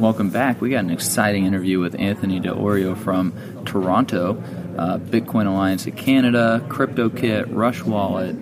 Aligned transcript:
Welcome 0.00 0.30
back. 0.30 0.62
We 0.62 0.70
got 0.70 0.82
an 0.82 0.88
exciting 0.88 1.44
interview 1.44 1.78
with 1.78 1.94
Anthony 1.94 2.40
Di 2.40 2.48
Iorio 2.48 2.96
from 2.96 3.34
Toronto, 3.66 4.42
uh, 4.78 4.96
Bitcoin 4.96 5.46
Alliance 5.46 5.86
of 5.86 5.94
Canada, 5.94 6.64
CryptoKit, 6.68 7.54
Rush 7.54 7.82
Wallet. 7.82 8.34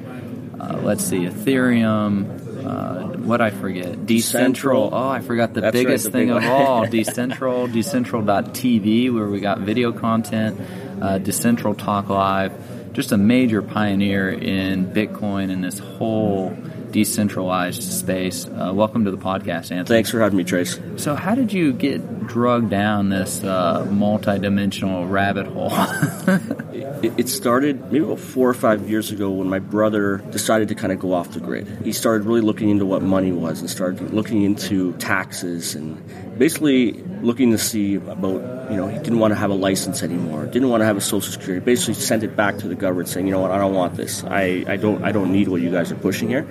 Uh, 0.60 0.78
let's 0.84 1.04
see, 1.04 1.22
Ethereum. 1.22 2.64
Uh, 2.64 3.18
what 3.18 3.40
I 3.40 3.50
forget? 3.50 4.06
Decentral. 4.06 4.90
Oh, 4.92 5.08
I 5.08 5.18
forgot 5.18 5.52
the 5.52 5.62
That's 5.62 5.74
right, 5.74 5.84
biggest 5.84 6.04
the 6.04 6.10
thing 6.12 6.28
big 6.28 6.36
of 6.36 6.44
all. 6.44 6.86
Decentral. 6.86 7.68
Decentral.tv, 7.68 9.12
where 9.12 9.26
we 9.26 9.40
got 9.40 9.58
video 9.58 9.90
content. 9.90 10.60
Uh, 11.02 11.18
Decentral 11.18 11.76
Talk 11.76 12.08
Live. 12.08 12.52
Just 12.92 13.10
a 13.10 13.18
major 13.18 13.62
pioneer 13.62 14.30
in 14.30 14.92
Bitcoin 14.92 15.50
and 15.50 15.64
this 15.64 15.80
whole 15.80 16.56
decentralized 16.90 17.82
space. 17.82 18.46
Uh, 18.46 18.72
welcome 18.74 19.04
to 19.04 19.10
the 19.10 19.16
podcast, 19.16 19.70
Anthony. 19.70 19.84
Thanks 19.84 20.10
for 20.10 20.20
having 20.20 20.36
me, 20.36 20.44
Trace. 20.44 20.78
So, 20.96 21.14
how 21.14 21.34
did 21.34 21.52
you 21.52 21.72
get 21.72 22.00
drugged 22.28 22.70
down 22.70 23.08
this 23.08 23.42
uh, 23.42 23.86
multi-dimensional 23.90 25.06
rabbit 25.06 25.46
hole? 25.46 25.72
It, 27.00 27.12
it 27.16 27.28
started 27.28 27.92
maybe 27.92 28.04
about 28.04 28.18
four 28.18 28.48
or 28.48 28.54
five 28.54 28.90
years 28.90 29.12
ago 29.12 29.30
when 29.30 29.48
my 29.48 29.60
brother 29.60 30.18
decided 30.30 30.68
to 30.68 30.74
kind 30.74 30.92
of 30.92 30.98
go 30.98 31.12
off 31.12 31.30
the 31.30 31.38
grid. 31.38 31.68
He 31.84 31.92
started 31.92 32.26
really 32.26 32.40
looking 32.40 32.70
into 32.70 32.84
what 32.84 33.02
money 33.02 33.30
was 33.30 33.60
and 33.60 33.70
started 33.70 34.12
looking 34.12 34.42
into 34.42 34.94
taxes 34.94 35.76
and 35.76 35.96
basically 36.38 36.94
looking 37.22 37.52
to 37.52 37.58
see 37.58 37.94
about, 37.94 38.70
you 38.70 38.76
know, 38.76 38.88
he 38.88 38.98
didn't 38.98 39.20
want 39.20 39.30
to 39.32 39.36
have 39.36 39.50
a 39.50 39.54
license 39.54 40.02
anymore, 40.02 40.46
didn't 40.46 40.70
want 40.70 40.80
to 40.80 40.86
have 40.86 40.96
a 40.96 41.00
social 41.00 41.32
security. 41.32 41.64
Basically 41.64 41.94
sent 41.94 42.24
it 42.24 42.34
back 42.34 42.58
to 42.58 42.68
the 42.68 42.74
government 42.74 43.08
saying, 43.08 43.26
you 43.26 43.32
know 43.32 43.40
what, 43.40 43.52
I 43.52 43.58
don't 43.58 43.74
want 43.74 43.94
this. 43.94 44.24
I, 44.24 44.64
I 44.66 44.76
don't 44.76 45.04
I 45.04 45.12
don't 45.12 45.30
need 45.30 45.46
what 45.46 45.60
you 45.60 45.70
guys 45.70 45.92
are 45.92 45.96
pushing 45.96 46.28
here. 46.28 46.48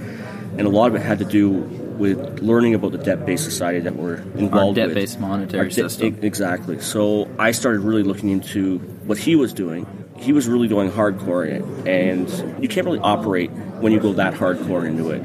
And 0.57 0.61
a 0.61 0.69
lot 0.69 0.87
of 0.87 0.95
it 0.95 1.01
had 1.01 1.19
to 1.19 1.25
do 1.25 1.86
with 1.97 2.39
learning 2.39 2.75
about 2.75 2.91
the 2.91 2.97
debt-based 2.97 3.43
society 3.43 3.79
that 3.81 3.95
we're 3.95 4.17
involved 4.37 4.77
with. 4.77 4.87
debt-based 4.87 5.19
monetary 5.19 5.63
Our 5.63 5.67
de- 5.69 5.73
system. 5.73 6.19
Exactly. 6.21 6.79
So 6.79 7.27
I 7.39 7.51
started 7.51 7.81
really 7.81 8.03
looking 8.03 8.29
into 8.29 8.79
what 9.05 9.17
he 9.17 9.35
was 9.35 9.53
doing. 9.53 9.85
He 10.17 10.33
was 10.33 10.47
really 10.47 10.67
going 10.67 10.89
hardcore 10.91 11.47
and 11.87 12.29
you 12.61 12.67
can't 12.67 12.85
really 12.85 12.99
operate 12.99 13.51
when 13.51 13.91
you 13.91 13.99
go 13.99 14.13
that 14.13 14.33
hardcore 14.33 14.85
into 14.85 15.11
it. 15.11 15.23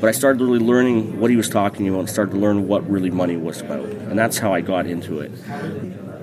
But 0.00 0.08
I 0.08 0.12
started 0.12 0.42
really 0.42 0.58
learning 0.58 1.18
what 1.18 1.30
he 1.30 1.36
was 1.36 1.48
talking 1.48 1.88
about 1.88 2.00
and 2.00 2.10
started 2.10 2.32
to 2.32 2.38
learn 2.38 2.68
what 2.68 2.88
really 2.90 3.10
money 3.10 3.36
was 3.36 3.60
about. 3.62 3.86
And 3.86 4.18
that's 4.18 4.36
how 4.36 4.52
I 4.52 4.60
got 4.60 4.86
into 4.86 5.20
it. 5.20 5.32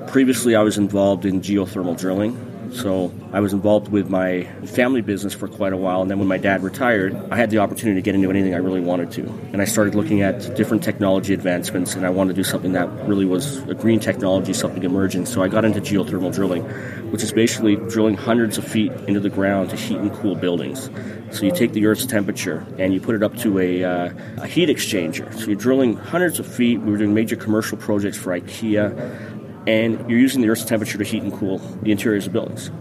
Previously, 0.08 0.56
I 0.56 0.62
was 0.62 0.78
involved 0.78 1.26
in 1.26 1.42
geothermal 1.42 1.98
drilling. 1.98 2.36
So 2.74 3.12
I 3.34 3.42
was 3.42 3.52
involved 3.52 3.90
with 3.90 4.10
my 4.10 4.44
family 4.66 5.02
business 5.02 5.34
for 5.34 5.48
quite 5.48 5.74
a 5.74 5.78
while, 5.78 6.02
and 6.02 6.10
then 6.10 6.20
when 6.20 6.28
my 6.28 6.38
dad 6.38 6.64
retired, 6.64 7.14
I 7.30 7.36
had 7.36 7.50
the 7.50 7.58
opportunity 7.58 8.00
to 8.00 8.02
get 8.02 8.16
into 8.16 8.30
anything 8.30 8.54
I 8.54 8.60
really 8.60 8.80
wanted 8.80 9.12
to. 9.12 9.24
And 9.52 9.62
I 9.62 9.66
started 9.66 9.94
looking 9.94 10.22
at 10.22 10.56
different 10.56 10.82
technology 10.82 11.34
advancements, 11.34 11.96
and 11.96 12.06
I 12.06 12.10
wanted 12.10 12.36
to 12.36 12.42
do 12.42 12.44
something 12.44 12.72
that 12.72 12.90
really 13.08 13.26
was 13.26 13.58
a 13.64 13.74
green 13.74 14.00
technology, 14.00 14.54
something 14.54 14.84
emerging. 14.84 15.26
So 15.26 15.44
I 15.44 15.50
got 15.50 15.66
into 15.66 15.82
geothermal 15.82 16.34
drilling, 16.34 16.64
which 17.12 17.24
is 17.24 17.34
basically 17.34 17.76
drilling 17.76 18.16
hundreds 18.16 18.58
of 18.58 18.66
feet 18.66 18.92
into 19.08 19.20
the 19.20 19.30
ground 19.30 19.70
to 19.72 19.76
heat 19.76 19.98
and 19.98 20.12
cool 20.14 20.36
buildings. 20.36 20.90
So 21.32 21.46
you 21.46 21.52
take 21.52 21.74
the 21.74 21.86
Earth's 21.86 22.06
temperature 22.06 22.66
and 22.78 22.94
you 22.94 23.02
put 23.02 23.16
it 23.16 23.24
up 23.24 23.36
to 23.38 23.60
a, 23.60 23.84
uh, 23.84 24.14
a 24.38 24.48
heat 24.48 24.70
exchanger. 24.70 25.34
So 25.34 25.48
you're 25.48 25.56
drilling 25.56 25.98
hundreds 25.98 26.40
of 26.40 26.48
feet. 26.48 26.80
We 26.82 26.92
were 26.92 26.98
doing 26.98 27.14
major 27.14 27.36
commercial 27.36 27.78
projects 27.78 28.18
for 28.18 28.38
IKEA 28.40 29.41
and 29.68 30.10
you're 30.10 30.20
using 30.20 30.42
the 30.42 30.50
Earth's 30.50 30.66
temperature 30.66 30.98
to 30.98 31.04
heat 31.04 31.24
and 31.24 31.34
cool 31.34 31.60
the 31.60 31.92
interiors 31.92 32.28
of 32.28 32.34
buildings. 32.34 32.72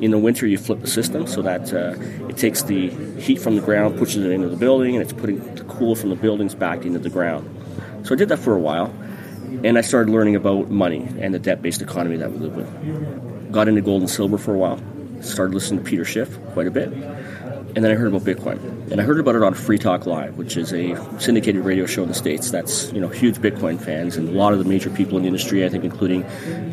In 0.00 0.10
the 0.10 0.18
winter, 0.18 0.46
you 0.46 0.58
flip 0.58 0.80
the 0.80 0.88
system 0.88 1.26
so 1.26 1.40
that 1.42 1.72
uh, 1.72 1.94
it 2.28 2.36
takes 2.36 2.62
the 2.64 2.90
heat 3.20 3.40
from 3.40 3.54
the 3.54 3.62
ground, 3.62 3.96
pushes 3.96 4.24
it 4.24 4.32
into 4.32 4.48
the 4.48 4.56
building, 4.56 4.96
and 4.96 5.02
it's 5.02 5.12
putting 5.12 5.54
the 5.54 5.64
cool 5.64 5.94
from 5.94 6.10
the 6.10 6.16
buildings 6.16 6.54
back 6.54 6.84
into 6.84 6.98
the 6.98 7.10
ground. 7.10 7.48
So 8.02 8.14
I 8.14 8.18
did 8.18 8.28
that 8.30 8.38
for 8.38 8.54
a 8.54 8.60
while, 8.60 8.92
and 9.62 9.78
I 9.78 9.82
started 9.82 10.10
learning 10.10 10.34
about 10.34 10.68
money 10.68 11.08
and 11.20 11.32
the 11.32 11.38
debt-based 11.38 11.80
economy 11.80 12.16
that 12.16 12.32
we 12.32 12.38
live 12.38 12.56
with. 12.56 13.52
Got 13.52 13.68
into 13.68 13.80
gold 13.80 14.02
and 14.02 14.10
silver 14.10 14.36
for 14.36 14.52
a 14.52 14.58
while. 14.58 14.80
Started 15.22 15.54
listening 15.54 15.84
to 15.84 15.88
Peter 15.88 16.04
Schiff 16.04 16.38
quite 16.52 16.66
a 16.66 16.72
bit, 16.72 16.92
and 16.92 17.76
then 17.76 17.86
I 17.86 17.94
heard 17.94 18.08
about 18.08 18.22
Bitcoin. 18.22 18.83
And 18.90 19.00
I 19.00 19.04
heard 19.04 19.18
about 19.18 19.34
it 19.34 19.42
on 19.42 19.54
Free 19.54 19.78
Talk 19.78 20.06
Live, 20.06 20.36
which 20.36 20.56
is 20.56 20.72
a 20.72 20.96
syndicated 21.18 21.64
radio 21.64 21.86
show 21.86 22.02
in 22.02 22.08
the 22.08 22.14
states. 22.14 22.50
That's 22.50 22.92
you 22.92 23.00
know 23.00 23.08
huge 23.08 23.36
Bitcoin 23.36 23.80
fans, 23.80 24.16
and 24.16 24.28
a 24.28 24.32
lot 24.32 24.52
of 24.52 24.58
the 24.58 24.64
major 24.64 24.90
people 24.90 25.16
in 25.16 25.22
the 25.22 25.28
industry, 25.28 25.64
I 25.64 25.68
think, 25.68 25.84
including 25.84 26.24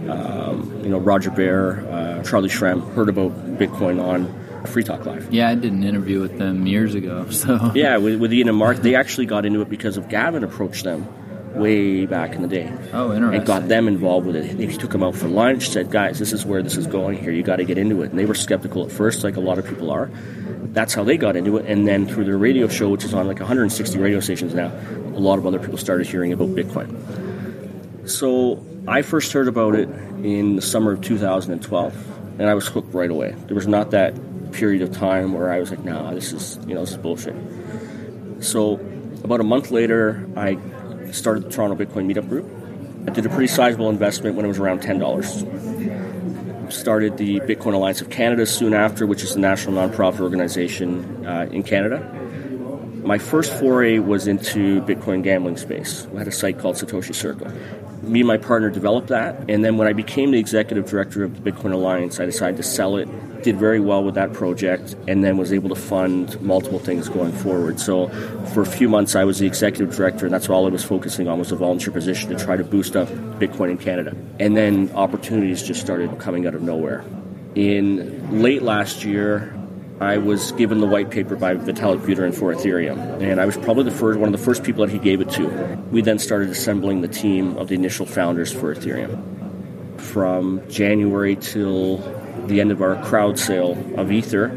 um, 0.10 0.82
you 0.84 0.90
know 0.90 0.98
Roger 0.98 1.30
Ver, 1.32 1.80
uh, 1.90 2.24
Charlie 2.24 2.50
Shrem, 2.50 2.94
heard 2.94 3.10
about 3.10 3.32
Bitcoin 3.58 4.04
on 4.04 4.66
Free 4.66 4.84
Talk 4.84 5.06
Live. 5.06 5.34
yeah, 5.34 5.50
I 5.50 5.56
did 5.56 5.72
an 5.72 5.84
interview 5.84 6.20
with 6.20 6.38
them 6.38 6.68
years 6.68 6.96
ago. 6.96 7.26
So 7.32 7.72
Yeah, 7.74 7.98
with, 7.98 8.20
with 8.20 8.34
Ian 8.34 8.50
and 8.50 8.58
Mark, 8.58 8.78
they 8.78 8.96
actually 8.96 9.26
got 9.26 9.46
into 9.46 9.62
it 9.62 9.70
because 9.70 9.98
of 9.98 10.10
Gavin 10.10 10.44
approached 10.44 10.84
them 10.84 11.08
way 11.56 12.06
back 12.06 12.34
in 12.34 12.42
the 12.42 12.48
day. 12.48 12.72
Oh, 12.94 13.14
interesting. 13.14 13.36
And 13.36 13.46
got 13.46 13.68
them 13.68 13.88
involved 13.88 14.28
with 14.28 14.36
it. 14.36 14.60
He 14.60 14.78
took 14.78 14.92
them 14.92 15.04
out 15.04 15.16
for 15.16 15.28
lunch, 15.28 15.70
said, 15.70 15.92
guys, 15.92 16.20
this 16.20 16.34
is 16.34 16.46
where 16.46 16.62
this 16.64 16.78
is 16.78 16.88
going 16.88 17.18
here. 17.18 17.32
You 17.32 17.44
got 17.44 17.58
to 17.58 17.66
get 17.66 17.78
into 17.78 18.02
it. 18.02 18.12
And 18.12 18.20
they 18.20 18.26
were 18.26 18.36
skeptical 18.36 18.86
at 18.86 18.92
first, 18.92 19.24
like 19.24 19.36
a 19.36 19.42
lot 19.42 19.58
of 19.58 19.68
people 19.68 19.92
are. 19.92 20.10
That's 20.74 20.94
how 20.94 21.04
they 21.04 21.18
got 21.18 21.36
into 21.36 21.58
it. 21.58 21.66
And 21.66 21.88
then 21.88 22.08
through 22.08 22.26
their 22.26 22.38
radio 22.38 22.68
show, 22.68 22.90
which 22.90 23.04
is 23.04 23.14
on 23.14 23.28
like 23.28 23.40
160 23.40 24.00
radio 24.00 24.20
stations 24.20 24.54
now, 24.54 24.68
a 24.68 25.20
lot 25.20 25.38
of 25.38 25.46
other 25.46 25.60
people 25.60 25.78
started 25.78 26.08
hearing 26.08 26.32
about 26.32 26.50
Bitcoin. 26.50 28.10
So 28.10 28.66
I 28.88 29.02
first 29.02 29.34
heard 29.34 29.48
about 29.48 29.76
it 29.76 29.90
in 30.24 30.56
the 30.56 30.62
summer 30.62 30.94
of 30.94 31.02
2012, 31.02 32.40
and 32.40 32.50
I 32.50 32.54
was 32.54 32.68
hooked 32.68 32.94
right 32.94 33.10
away. 33.10 33.36
There 33.48 33.56
was 33.56 33.68
not 33.68 33.92
that 33.92 34.14
period 34.52 34.82
of 34.82 34.92
time 34.92 35.34
where 35.34 35.52
I 35.52 35.60
was 35.60 35.70
like, 35.70 35.84
nah, 35.84 36.14
this 36.14 36.34
is, 36.34 36.58
you 36.66 36.74
know, 36.74 36.82
this 36.82 36.92
is 36.92 36.98
bullshit. 36.98 37.36
So 38.40 38.80
about 39.24 39.40
a 39.40 39.44
month 39.44 39.72
later, 39.72 40.28
I 40.36 40.58
started 41.12 41.44
the 41.44 41.50
Toronto 41.50 41.76
Bitcoin 41.76 42.12
Meetup 42.12 42.28
Group. 42.28 42.46
I 43.08 43.12
did 43.12 43.26
a 43.26 43.30
pretty 43.30 43.48
sizable 43.48 43.90
investment 43.90 44.36
when 44.36 44.46
it 44.46 44.48
was 44.48 44.60
around 44.60 44.82
ten 44.82 45.00
dollars. 45.00 45.44
Started 46.70 47.18
the 47.18 47.40
Bitcoin 47.42 47.74
Alliance 47.74 48.02
of 48.02 48.10
Canada 48.10 48.46
soon 48.46 48.74
after, 48.74 49.06
which 49.06 49.24
is 49.24 49.36
a 49.36 49.40
national 49.40 49.76
nonprofit 49.76 50.22
organization 50.22 51.26
uh, 51.26 51.50
in 51.52 51.64
Canada. 51.64 52.00
My 53.04 53.18
first 53.18 53.52
foray 53.60 54.00
was 54.00 54.28
into 54.28 54.82
Bitcoin 54.84 55.24
gambling 55.24 55.58
space. 55.58 56.08
We 56.12 56.20
had 56.20 56.28
a 56.28 56.32
site 56.32 56.60
called 56.60 56.76
Satoshi 56.76 57.16
Circle. 57.16 57.52
Me 58.04 58.22
and 58.22 58.28
my 58.28 58.38
partner 58.38 58.70
developed 58.70 59.08
that, 59.10 59.50
and 59.50 59.66
then 59.66 59.78
when 59.78 59.88
I 59.88 59.94
became 59.94 60.32
the 60.32 60.40
executive 60.40 60.90
director 60.90 61.24
of 61.24 61.44
the 61.44 61.52
Bitcoin 61.52 61.74
Alliance, 61.74 62.20
I 62.20 62.26
decided 62.26 62.58
to 62.58 62.64
sell 62.64 62.98
it. 62.98 63.10
Did 63.44 63.58
very 63.58 63.80
well 63.80 64.04
with 64.04 64.16
that 64.16 64.34
project, 64.34 64.96
and 65.08 65.24
then 65.24 65.36
was 65.38 65.52
able 65.52 65.70
to 65.70 65.76
fund 65.76 66.40
multiple 66.42 66.78
things 66.78 67.10
going 67.10 67.32
forward. 67.32 67.80
So, 67.80 68.10
for 68.54 68.62
a 68.62 68.66
few 68.66 68.88
months, 68.88 69.16
I 69.16 69.24
was 69.24 69.40
the 69.40 69.48
executive 69.48 69.96
director, 69.96 70.26
and 70.26 70.34
that's 70.34 70.48
all 70.48 70.68
I 70.68 70.70
was 70.70 70.84
focusing 70.84 71.28
on 71.28 71.40
was 71.40 71.52
a 71.52 71.56
volunteer 71.56 71.92
position 71.92 72.30
to 72.30 72.44
try 72.44 72.56
to 72.56 72.64
boost 72.64 72.96
up 72.96 73.08
Bitcoin 73.40 73.72
in 73.72 73.78
Canada. 73.80 74.16
And 74.40 74.56
then 74.56 74.92
opportunities 74.94 75.64
just 75.64 75.82
started 75.82 76.20
coming 76.20 76.46
out 76.46 76.54
of 76.54 76.62
nowhere. 76.62 77.04
In 77.56 78.42
late 78.44 78.62
last 78.62 79.04
year, 79.04 79.54
I 80.00 80.18
was 80.18 80.52
given 80.54 80.80
the 80.80 80.88
white 80.88 81.10
paper 81.10 81.36
by 81.36 81.56
Vitalik 81.56 82.02
Buterin 82.02 82.34
for 82.34 82.54
Ethereum, 82.54 83.22
and 83.22 83.42
I 83.42 83.46
was 83.46 83.58
probably 83.58 83.84
the 83.84 83.92
first, 83.92 84.20
one 84.20 84.34
of 84.34 84.40
the 84.40 84.44
first 84.46 84.64
people 84.64 84.86
that 84.86 84.92
he 84.92 85.00
gave 85.00 85.20
it 85.20 85.30
to. 85.32 85.48
We 85.92 86.02
then 86.02 86.20
started 86.20 86.50
assembling 86.50 87.02
the 87.02 87.08
team 87.08 87.58
of 87.58 87.70
the 87.70 87.76
initial 87.76 88.06
founders 88.06 88.52
for 88.52 88.74
Ethereum. 88.74 90.00
From 90.00 90.68
January 90.70 91.36
till 91.36 91.98
the 92.48 92.62
end 92.62 92.72
of 92.72 92.82
our 92.82 93.02
crowd 93.04 93.40
sale 93.40 93.78
of 93.98 94.12
Ether, 94.12 94.50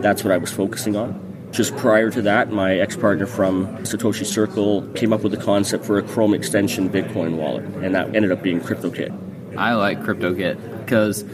that's 0.00 0.24
what 0.24 0.32
I 0.32 0.38
was 0.38 0.50
focusing 0.50 0.96
on. 0.96 1.20
Just 1.52 1.76
prior 1.76 2.10
to 2.10 2.22
that, 2.22 2.50
my 2.50 2.78
ex-partner 2.78 3.26
from 3.26 3.66
Satoshi 3.78 4.24
Circle 4.24 4.82
came 4.94 5.12
up 5.12 5.22
with 5.22 5.32
the 5.32 5.38
concept 5.38 5.84
for 5.84 5.98
a 5.98 6.02
Chrome 6.02 6.32
extension 6.32 6.88
Bitcoin 6.88 7.36
wallet, 7.36 7.64
and 7.64 7.94
that 7.94 8.14
ended 8.16 8.32
up 8.32 8.42
being 8.42 8.60
CryptoKit. 8.60 9.56
I 9.56 9.74
like 9.74 10.00
CryptoKit 10.00 10.80
because 10.80 11.24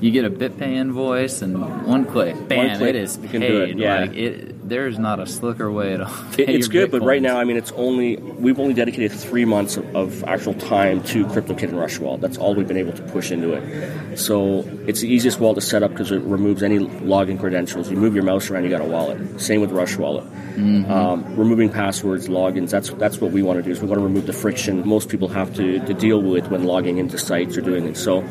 you 0.00 0.10
get 0.10 0.24
a 0.24 0.30
BitPay 0.30 0.62
invoice 0.62 1.42
and 1.42 1.86
one 1.86 2.06
click, 2.06 2.34
bam, 2.48 2.78
click, 2.78 2.90
it 2.90 2.96
is 2.96 3.16
paid. 3.18 3.42
it, 3.42 3.78
yeah. 3.78 4.00
Like 4.00 4.14
it, 4.14 4.54
there's 4.68 4.98
not 4.98 5.20
a 5.20 5.26
slicker 5.26 5.70
way 5.70 5.96
to. 5.96 6.08
It, 6.38 6.46
pay 6.46 6.54
it's 6.54 6.68
good, 6.68 6.92
but 6.92 7.02
right 7.02 7.20
now, 7.20 7.40
I 7.40 7.44
mean, 7.44 7.56
it's 7.56 7.72
only 7.72 8.16
we've 8.16 8.60
only 8.60 8.74
dedicated 8.74 9.10
three 9.10 9.44
months 9.44 9.76
of, 9.76 9.96
of 9.96 10.24
actual 10.24 10.54
time 10.54 11.02
to 11.04 11.26
CryptoKit 11.26 11.64
and 11.64 11.78
Rush 11.78 11.98
Wallet. 11.98 12.20
That's 12.20 12.38
all 12.38 12.54
we've 12.54 12.68
been 12.68 12.76
able 12.76 12.92
to 12.92 13.02
push 13.02 13.32
into 13.32 13.54
it. 13.54 14.16
So 14.16 14.60
it's 14.86 15.00
the 15.00 15.08
easiest 15.08 15.40
wallet 15.40 15.56
to 15.56 15.60
set 15.60 15.82
up 15.82 15.90
because 15.90 16.12
it 16.12 16.22
removes 16.22 16.62
any 16.62 16.78
login 16.78 17.40
credentials. 17.40 17.90
You 17.90 17.96
move 17.96 18.14
your 18.14 18.22
mouse 18.22 18.50
around, 18.50 18.64
you 18.64 18.70
got 18.70 18.82
a 18.82 18.84
wallet. 18.84 19.40
Same 19.40 19.60
with 19.60 19.72
Rush 19.72 19.96
Wallet. 19.96 20.26
Um, 20.56 21.36
removing 21.36 21.70
passwords, 21.70 22.28
logins. 22.28 22.70
That's 22.70 22.90
that's 22.90 23.20
what 23.20 23.32
we 23.32 23.42
want 23.42 23.58
to 23.58 23.62
do. 23.62 23.70
Is 23.70 23.80
we 23.80 23.88
want 23.88 23.98
to 23.98 24.04
remove 24.04 24.26
the 24.26 24.32
friction 24.32 24.86
most 24.86 25.08
people 25.08 25.28
have 25.28 25.54
to, 25.56 25.80
to 25.86 25.94
deal 25.94 26.22
with 26.22 26.48
when 26.48 26.64
logging 26.64 26.98
into 26.98 27.18
sites 27.18 27.56
or 27.56 27.62
doing 27.62 27.86
it. 27.86 27.96
So. 27.96 28.22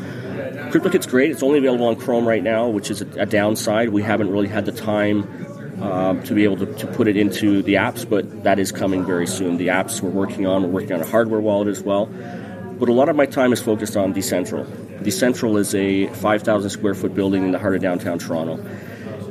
CryptoKit's 0.68 1.06
great. 1.06 1.30
It's 1.30 1.42
only 1.42 1.58
available 1.58 1.86
on 1.86 1.96
Chrome 1.96 2.28
right 2.28 2.42
now, 2.42 2.68
which 2.68 2.90
is 2.90 3.00
a, 3.00 3.06
a 3.22 3.24
downside. 3.24 3.88
We 3.88 4.02
haven't 4.02 4.30
really 4.30 4.48
had 4.48 4.66
the 4.66 4.72
time 4.72 5.47
um, 5.80 6.22
to 6.24 6.34
be 6.34 6.44
able 6.44 6.56
to, 6.56 6.66
to 6.66 6.86
put 6.86 7.08
it 7.08 7.16
into 7.16 7.62
the 7.62 7.74
apps, 7.74 8.08
but 8.08 8.44
that 8.44 8.58
is 8.58 8.72
coming 8.72 9.04
very 9.04 9.26
soon. 9.26 9.56
The 9.58 9.68
apps 9.68 10.00
we're 10.00 10.10
working 10.10 10.46
on, 10.46 10.62
we're 10.64 10.68
working 10.68 10.92
on 10.92 11.00
a 11.00 11.06
hardware 11.06 11.40
wallet 11.40 11.68
as 11.68 11.82
well. 11.82 12.06
But 12.06 12.88
a 12.88 12.92
lot 12.92 13.08
of 13.08 13.16
my 13.16 13.26
time 13.26 13.52
is 13.52 13.60
focused 13.60 13.96
on 13.96 14.14
Decentral. 14.14 14.66
Decentral 15.02 15.58
is 15.58 15.74
a 15.74 16.06
5,000 16.06 16.70
square 16.70 16.94
foot 16.94 17.14
building 17.14 17.44
in 17.44 17.52
the 17.52 17.58
heart 17.58 17.74
of 17.74 17.82
downtown 17.82 18.18
Toronto. 18.18 18.56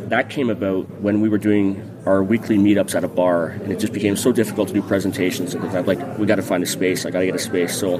That 0.07 0.29
came 0.29 0.49
about 0.49 0.89
when 1.01 1.21
we 1.21 1.27
were 1.27 1.37
doing 1.37 1.97
our 2.05 2.23
weekly 2.23 2.57
meetups 2.57 2.95
at 2.95 3.03
a 3.03 3.09
bar, 3.09 3.47
and 3.47 3.71
it 3.71 3.79
just 3.79 3.91
became 3.91 4.15
so 4.15 4.31
difficult 4.31 4.69
to 4.69 4.73
do 4.73 4.81
presentations. 4.81 5.53
Because 5.53 5.75
I'm 5.75 5.85
like, 5.85 6.17
we 6.17 6.25
got 6.25 6.35
to 6.35 6.41
find 6.41 6.63
a 6.63 6.67
space. 6.67 7.05
I 7.05 7.09
got 7.09 7.19
to 7.19 7.25
get 7.25 7.35
a 7.35 7.39
space. 7.39 7.77
So 7.77 7.97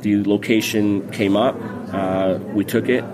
the 0.00 0.24
location 0.24 1.08
came 1.10 1.36
up. 1.36 1.56
Uh, 1.92 2.38
we 2.52 2.64
took 2.64 2.88
it, 2.88 3.04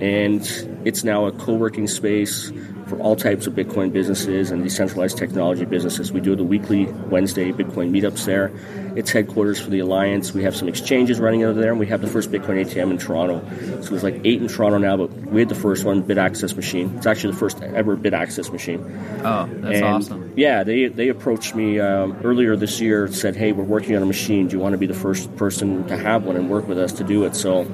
and 0.00 0.40
it's 0.86 1.04
now 1.04 1.26
a 1.26 1.32
co-working 1.32 1.86
space 1.86 2.50
for 2.90 2.98
all 2.98 3.14
types 3.14 3.46
of 3.46 3.54
Bitcoin 3.54 3.92
businesses 3.92 4.50
and 4.50 4.64
decentralized 4.64 5.16
technology 5.16 5.64
businesses. 5.64 6.10
We 6.12 6.20
do 6.20 6.34
the 6.34 6.44
weekly 6.44 6.86
Wednesday 6.86 7.52
Bitcoin 7.52 7.90
meetups 7.90 8.24
there. 8.24 8.50
It's 8.96 9.12
headquarters 9.12 9.60
for 9.60 9.70
the 9.70 9.78
Alliance. 9.78 10.34
We 10.34 10.42
have 10.42 10.56
some 10.56 10.66
exchanges 10.66 11.20
running 11.20 11.44
out 11.44 11.50
of 11.50 11.56
there, 11.56 11.70
and 11.70 11.78
we 11.78 11.86
have 11.86 12.00
the 12.00 12.08
first 12.08 12.32
Bitcoin 12.32 12.60
ATM 12.64 12.90
in 12.90 12.98
Toronto. 12.98 13.40
So 13.82 13.90
there's 13.90 14.02
like 14.02 14.20
eight 14.24 14.42
in 14.42 14.48
Toronto 14.48 14.78
now, 14.78 14.96
but 14.96 15.12
we 15.12 15.40
had 15.40 15.48
the 15.48 15.54
first 15.54 15.84
one, 15.84 16.02
BitAccess 16.02 16.56
machine. 16.56 16.92
It's 16.96 17.06
actually 17.06 17.34
the 17.34 17.38
first 17.38 17.62
ever 17.62 17.96
BitAccess 17.96 18.50
machine. 18.50 18.80
Oh, 19.24 19.48
that's 19.52 19.76
And, 19.76 19.84
awesome. 19.84 20.32
Yeah, 20.36 20.64
they 20.64 20.88
they 20.88 21.08
approached 21.08 21.54
me 21.54 21.78
um, 21.78 22.16
earlier 22.24 22.56
this 22.56 22.80
year. 22.80 23.04
And 23.04 23.14
said, 23.14 23.36
"Hey, 23.36 23.52
we're 23.52 23.62
working 23.62 23.94
on 23.94 24.02
a 24.02 24.06
machine. 24.06 24.48
Do 24.48 24.56
you 24.56 24.62
want 24.62 24.72
to 24.72 24.78
be 24.78 24.86
the 24.86 24.94
first 24.94 25.34
person 25.36 25.86
to 25.86 25.96
have 25.96 26.24
one 26.24 26.34
and 26.36 26.50
work 26.50 26.66
with 26.66 26.78
us 26.78 26.92
to 26.94 27.04
do 27.04 27.24
it?" 27.24 27.36
So, 27.36 27.64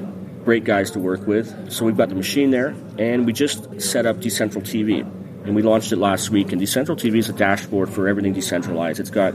great 0.47 0.63
guys 0.63 0.91
to 0.91 0.99
work 0.99 1.27
with. 1.27 1.69
So 1.69 1.83
we've 1.83 1.97
got 1.97 2.07
the 2.07 2.15
machine 2.15 2.51
there, 2.51 2.73
and 2.97 3.25
we 3.25 3.33
just 3.33 3.81
set 3.81 4.05
up 4.05 4.15
Decentral 4.15 4.63
TV, 4.63 5.01
and 5.43 5.53
we 5.53 5.61
launched 5.61 5.91
it 5.91 5.97
last 5.97 6.29
week. 6.29 6.53
And 6.53 6.61
Decentral 6.61 6.95
TV 6.95 7.17
is 7.17 7.27
a 7.27 7.33
dashboard 7.33 7.89
for 7.89 8.07
everything 8.07 8.31
decentralized. 8.31 9.01
It's 9.01 9.09
got 9.09 9.33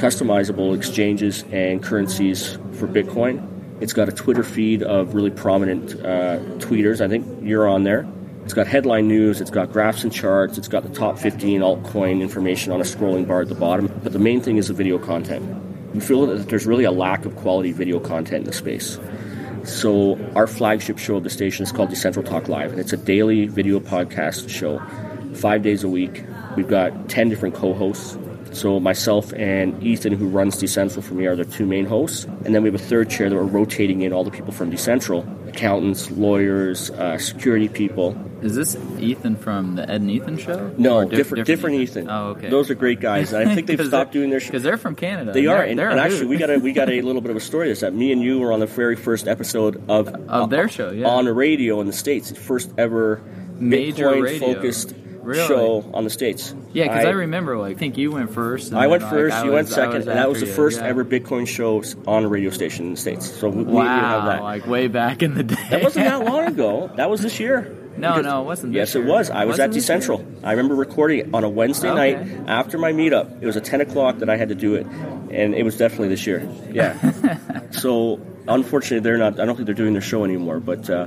customizable 0.00 0.74
exchanges 0.74 1.44
and 1.52 1.82
currencies 1.82 2.54
for 2.78 2.88
Bitcoin. 2.88 3.46
It's 3.82 3.92
got 3.92 4.08
a 4.08 4.12
Twitter 4.12 4.42
feed 4.42 4.82
of 4.82 5.14
really 5.14 5.30
prominent 5.30 5.96
uh, 5.96 6.38
tweeters. 6.64 7.02
I 7.02 7.08
think 7.08 7.26
you're 7.42 7.68
on 7.68 7.82
there. 7.84 8.08
It's 8.44 8.54
got 8.54 8.66
headline 8.66 9.06
news, 9.06 9.42
it's 9.42 9.50
got 9.50 9.70
graphs 9.70 10.02
and 10.02 10.10
charts, 10.10 10.56
it's 10.56 10.68
got 10.68 10.82
the 10.82 10.88
top 10.88 11.18
15 11.18 11.60
altcoin 11.60 12.22
information 12.22 12.72
on 12.72 12.80
a 12.80 12.84
scrolling 12.84 13.28
bar 13.28 13.42
at 13.42 13.50
the 13.50 13.54
bottom. 13.54 13.88
But 14.02 14.14
the 14.14 14.18
main 14.18 14.40
thing 14.40 14.56
is 14.56 14.68
the 14.68 14.74
video 14.74 14.98
content. 14.98 15.44
We 15.92 16.00
feel 16.00 16.24
that 16.24 16.48
there's 16.48 16.64
really 16.64 16.84
a 16.84 16.90
lack 16.90 17.26
of 17.26 17.36
quality 17.36 17.72
video 17.72 18.00
content 18.00 18.38
in 18.38 18.44
the 18.44 18.52
space. 18.54 18.98
So 19.64 20.18
our 20.34 20.46
flagship 20.46 20.98
show 20.98 21.16
of 21.16 21.24
the 21.24 21.30
station 21.30 21.62
is 21.62 21.72
called 21.72 21.90
Decentral 21.90 22.24
Talk 22.24 22.48
Live, 22.48 22.72
and 22.72 22.80
it's 22.80 22.92
a 22.92 22.98
daily 22.98 23.46
video 23.46 23.80
podcast 23.80 24.50
show, 24.50 24.78
five 25.34 25.62
days 25.62 25.82
a 25.82 25.88
week. 25.88 26.22
We've 26.54 26.68
got 26.68 27.08
10 27.08 27.30
different 27.30 27.54
co-hosts. 27.54 28.18
So 28.52 28.78
myself 28.78 29.32
and 29.32 29.82
Ethan, 29.82 30.12
who 30.12 30.28
runs 30.28 30.56
Decentral 30.56 31.02
for 31.02 31.14
me, 31.14 31.24
are 31.26 31.34
the 31.34 31.46
two 31.46 31.64
main 31.64 31.86
hosts. 31.86 32.24
And 32.24 32.54
then 32.54 32.62
we 32.62 32.68
have 32.68 32.74
a 32.74 32.84
third 32.84 33.08
chair 33.08 33.30
that 33.30 33.34
we're 33.34 33.42
rotating 33.42 34.02
in 34.02 34.12
all 34.12 34.22
the 34.22 34.30
people 34.30 34.52
from 34.52 34.70
Decentral, 34.70 35.26
accountants, 35.54 36.10
lawyers, 36.10 36.90
uh, 36.90 37.16
security 37.18 37.68
people. 37.68 38.16
Is 38.42 38.54
this 38.54 38.76
Ethan 38.98 39.36
from 39.36 39.76
the 39.76 39.82
Ed 39.88 40.00
and 40.02 40.10
Ethan 40.10 40.36
show? 40.38 40.74
No, 40.76 41.02
diff- 41.04 41.16
different, 41.16 41.46
different 41.46 41.76
Ethan. 41.76 42.10
Oh, 42.10 42.30
okay. 42.30 42.50
Those 42.50 42.70
are 42.70 42.74
great 42.74 43.00
guys. 43.00 43.32
I 43.32 43.54
think 43.54 43.66
they've 43.66 43.86
stopped 43.86 44.12
doing 44.12 44.30
their 44.30 44.40
show. 44.40 44.48
because 44.48 44.62
they're 44.62 44.76
from 44.76 44.94
Canada. 44.96 45.32
They 45.32 45.46
are, 45.46 45.62
and, 45.62 45.78
they're 45.78 45.90
and 45.90 46.00
actually, 46.00 46.26
we 46.26 46.36
got 46.36 46.50
a 46.50 46.58
we 46.58 46.72
got 46.72 46.90
a 46.90 47.00
little 47.08 47.22
bit 47.22 47.30
of 47.30 47.36
a 47.36 47.40
story. 47.40 47.70
Is 47.70 47.80
that 47.80 47.94
me 47.94 48.12
and 48.12 48.20
you 48.22 48.40
were 48.40 48.52
on 48.52 48.60
the 48.60 48.66
very 48.66 48.96
first 48.96 49.28
episode 49.28 49.82
of 49.88 50.08
Of 50.08 50.50
their 50.50 50.68
show, 50.68 50.90
yeah. 50.90 51.06
on 51.08 51.24
the 51.24 51.32
radio 51.32 51.80
in 51.80 51.86
the 51.86 51.92
states, 51.92 52.30
first 52.36 52.70
ever 52.76 53.22
Major 53.58 54.06
Bitcoin 54.08 54.22
radio. 54.22 54.54
focused 54.54 54.94
Really? 55.24 55.46
show 55.48 55.84
on 55.94 56.04
the 56.04 56.10
states. 56.10 56.54
Yeah, 56.72 56.84
because 56.84 57.04
I, 57.06 57.10
remember, 57.10 57.56
like, 57.58 57.76
I 57.76 57.78
think 57.78 57.96
you 57.98 58.10
went 58.12 58.30
first. 58.32 58.72
I 58.72 58.86
went 58.86 59.02
first, 59.02 59.32
like, 59.34 59.42
I 59.42 59.46
you 59.46 59.52
went 59.52 59.68
was- 59.68 59.72
I 59.78 59.82
second, 59.84 59.96
and 60.08 60.18
that 60.18 60.28
was 60.28 60.40
the 60.40 60.46
you, 60.46 60.52
first 60.52 60.80
yeah. 60.80 60.86
ever 60.86 61.04
Bitcoin 61.04 61.46
show 61.46 61.82
on 62.06 62.24
a 62.24 62.28
radio 62.28 62.50
station 62.50 62.86
in 62.86 62.90
the 62.92 63.00
states. 63.00 63.30
So 63.30 63.48
we, 63.48 63.64
we 63.64 63.76
have 63.76 64.22
Wow, 64.22 64.26
that. 64.26 64.42
like 64.42 64.66
way 64.66 64.88
back 64.88 65.22
in 65.22 65.34
the 65.34 65.42
day. 65.42 65.56
that 65.70 65.82
wasn't 65.82 66.06
that 66.06 66.24
long 66.24 66.46
ago. 66.54 66.90
That 66.96 67.10
was 67.10 67.20
this 67.22 67.40
year. 67.40 67.74
No, 67.96 68.20
no, 68.20 68.42
it 68.42 68.44
wasn't 68.44 68.72
this 68.72 68.92
Yes, 68.92 68.96
it 68.96 69.04
was. 69.04 69.30
I 69.30 69.44
was 69.44 69.60
at 69.60 69.72
year? 69.72 69.80
Decentral. 69.80 70.24
I 70.42 70.50
remember 70.50 70.74
recording 70.74 71.20
it 71.20 71.28
on 71.32 71.44
a 71.44 71.48
Wednesday 71.48 71.90
Okay. 71.90 72.14
night 72.16 72.48
after 72.48 72.76
my 72.76 72.92
meetup. 72.92 73.40
It 73.40 73.46
was 73.46 73.56
at 73.56 73.64
10 73.64 73.82
o'clock 73.82 74.18
that 74.18 74.28
I 74.28 74.36
had 74.36 74.48
to 74.48 74.56
do 74.56 74.74
it, 74.74 74.84
and 75.30 75.54
it 75.54 75.62
was 75.62 75.76
definitely 75.78 76.08
this 76.08 76.26
year. 76.26 76.48
Yeah. 76.72 77.68
so, 77.70 78.20
unfortunately, 78.48 78.98
they're 79.00 79.16
not, 79.16 79.38
I 79.38 79.44
don't 79.44 79.54
think 79.54 79.66
they're 79.66 79.76
doing 79.76 79.92
their 79.92 80.02
show 80.02 80.24
anymore, 80.24 80.58
but. 80.60 80.90
Uh, 80.90 81.06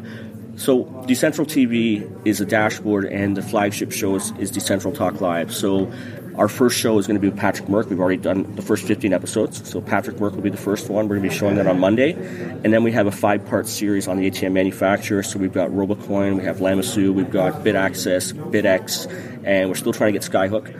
so, 0.57 0.85
Decentral 0.85 1.45
TV 1.45 2.25
is 2.25 2.41
a 2.41 2.45
dashboard, 2.45 3.05
and 3.05 3.37
the 3.37 3.43
flagship 3.43 3.91
show 3.91 4.15
is, 4.15 4.33
is 4.39 4.51
Decentral 4.51 4.93
Talk 4.93 5.21
Live. 5.21 5.53
So, 5.53 5.91
our 6.35 6.47
first 6.47 6.79
show 6.79 6.97
is 6.97 7.05
going 7.05 7.15
to 7.15 7.21
be 7.21 7.29
with 7.29 7.37
Patrick 7.37 7.69
Murck. 7.69 7.89
We've 7.89 7.99
already 7.99 8.17
done 8.17 8.55
the 8.55 8.63
first 8.63 8.83
15 8.85 9.13
episodes. 9.13 9.69
So, 9.69 9.81
Patrick 9.81 10.17
Murck 10.17 10.33
will 10.33 10.41
be 10.41 10.49
the 10.49 10.57
first 10.57 10.89
one. 10.89 11.07
We're 11.07 11.17
going 11.17 11.29
to 11.29 11.33
be 11.33 11.35
showing 11.35 11.57
that 11.57 11.67
on 11.67 11.79
Monday. 11.79 12.13
And 12.13 12.73
then 12.73 12.83
we 12.83 12.91
have 12.93 13.05
a 13.05 13.11
five 13.11 13.45
part 13.45 13.67
series 13.67 14.07
on 14.07 14.17
the 14.17 14.31
ATM 14.31 14.53
manufacturer. 14.53 15.21
So, 15.21 15.37
we've 15.37 15.53
got 15.53 15.69
Robocoin, 15.69 16.37
we 16.37 16.45
have 16.45 16.57
Lamassu, 16.57 17.13
we've 17.13 17.29
got 17.29 17.63
BitAccess, 17.63 18.33
BitX, 18.33 19.45
and 19.45 19.69
we're 19.69 19.75
still 19.75 19.93
trying 19.93 20.11
to 20.11 20.19
get 20.19 20.27
Skyhook. 20.27 20.75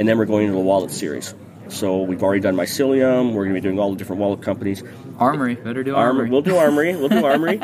And 0.00 0.08
then 0.08 0.18
we're 0.18 0.26
going 0.26 0.46
into 0.46 0.56
the 0.56 0.64
wallet 0.64 0.90
series. 0.90 1.36
So, 1.68 2.02
we've 2.02 2.24
already 2.24 2.40
done 2.40 2.56
Mycelium. 2.56 3.32
We're 3.32 3.44
going 3.44 3.54
to 3.54 3.60
be 3.60 3.64
doing 3.64 3.78
all 3.78 3.92
the 3.92 3.96
different 3.96 4.20
wallet 4.20 4.42
companies. 4.42 4.82
Armory, 5.20 5.54
better 5.54 5.84
do 5.84 5.94
Armory. 5.94 6.22
Armory. 6.24 6.30
We'll 6.30 6.42
do 6.42 6.56
Armory. 6.56 6.96
We'll 6.96 7.08
do 7.08 7.24
Armory. 7.24 7.60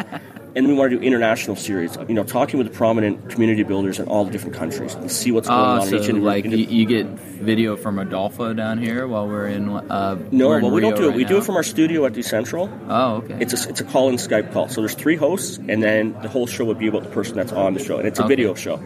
And 0.56 0.67
we 0.67 0.75
want 0.75 0.91
to 0.91 0.97
do 0.99 1.03
international 1.05 1.55
series. 1.55 1.97
You 2.08 2.14
know, 2.14 2.25
talking 2.25 2.58
with 2.58 2.67
the 2.67 2.73
prominent 2.75 3.29
community 3.31 3.62
builders 3.62 3.99
in 4.00 4.08
all 4.08 4.25
the 4.25 4.31
different 4.31 4.56
countries 4.56 4.94
and 4.94 5.12
see 5.12 5.31
what's 5.31 5.47
going 5.49 5.61
Oh, 5.61 5.81
on 5.81 5.87
so 5.87 5.97
in 5.99 6.03
each 6.03 6.08
and 6.08 6.25
like 6.25 6.44
you, 6.47 6.56
you 6.56 6.87
get 6.87 7.06
video 7.06 7.76
from 7.76 7.99
Adolfo 7.99 8.55
down 8.55 8.79
here 8.79 9.06
while 9.06 9.29
we're 9.29 9.47
in. 9.47 9.69
Uh, 9.69 10.19
no, 10.32 10.49
we're 10.49 10.56
in 10.58 10.62
but 10.62 10.73
we 10.73 10.81
don't 10.81 10.97
do 10.97 11.05
it. 11.05 11.08
right 11.08 11.17
we 11.17 11.25
do 11.25 11.37
it 11.38 11.44
from 11.44 11.56
our 11.56 11.62
studio 11.62 12.06
at 12.06 12.14
Decentral. 12.14 12.69
Oh, 12.88 13.16
okay. 13.16 13.37
It's 13.38 13.52
a 13.66 13.69
it's 13.69 13.81
a 13.81 13.85
call 13.85 14.09
in 14.09 14.16
Skype 14.16 14.52
call. 14.52 14.69
So 14.69 14.81
there's 14.81 14.95
three 14.95 15.16
hosts, 15.16 15.59
and 15.69 15.83
then 15.83 16.16
the 16.23 16.28
whole 16.28 16.47
show 16.47 16.64
would 16.64 16.78
be 16.78 16.88
about 16.88 17.02
the 17.04 17.11
person 17.11 17.37
that's 17.37 17.52
on 17.52 17.75
the 17.75 17.85
show, 17.85 17.99
and 17.99 18.09
it's 18.09 18.19
a 18.19 18.25
Okay. 18.25 18.35
video 18.35 18.54
show. 18.54 18.81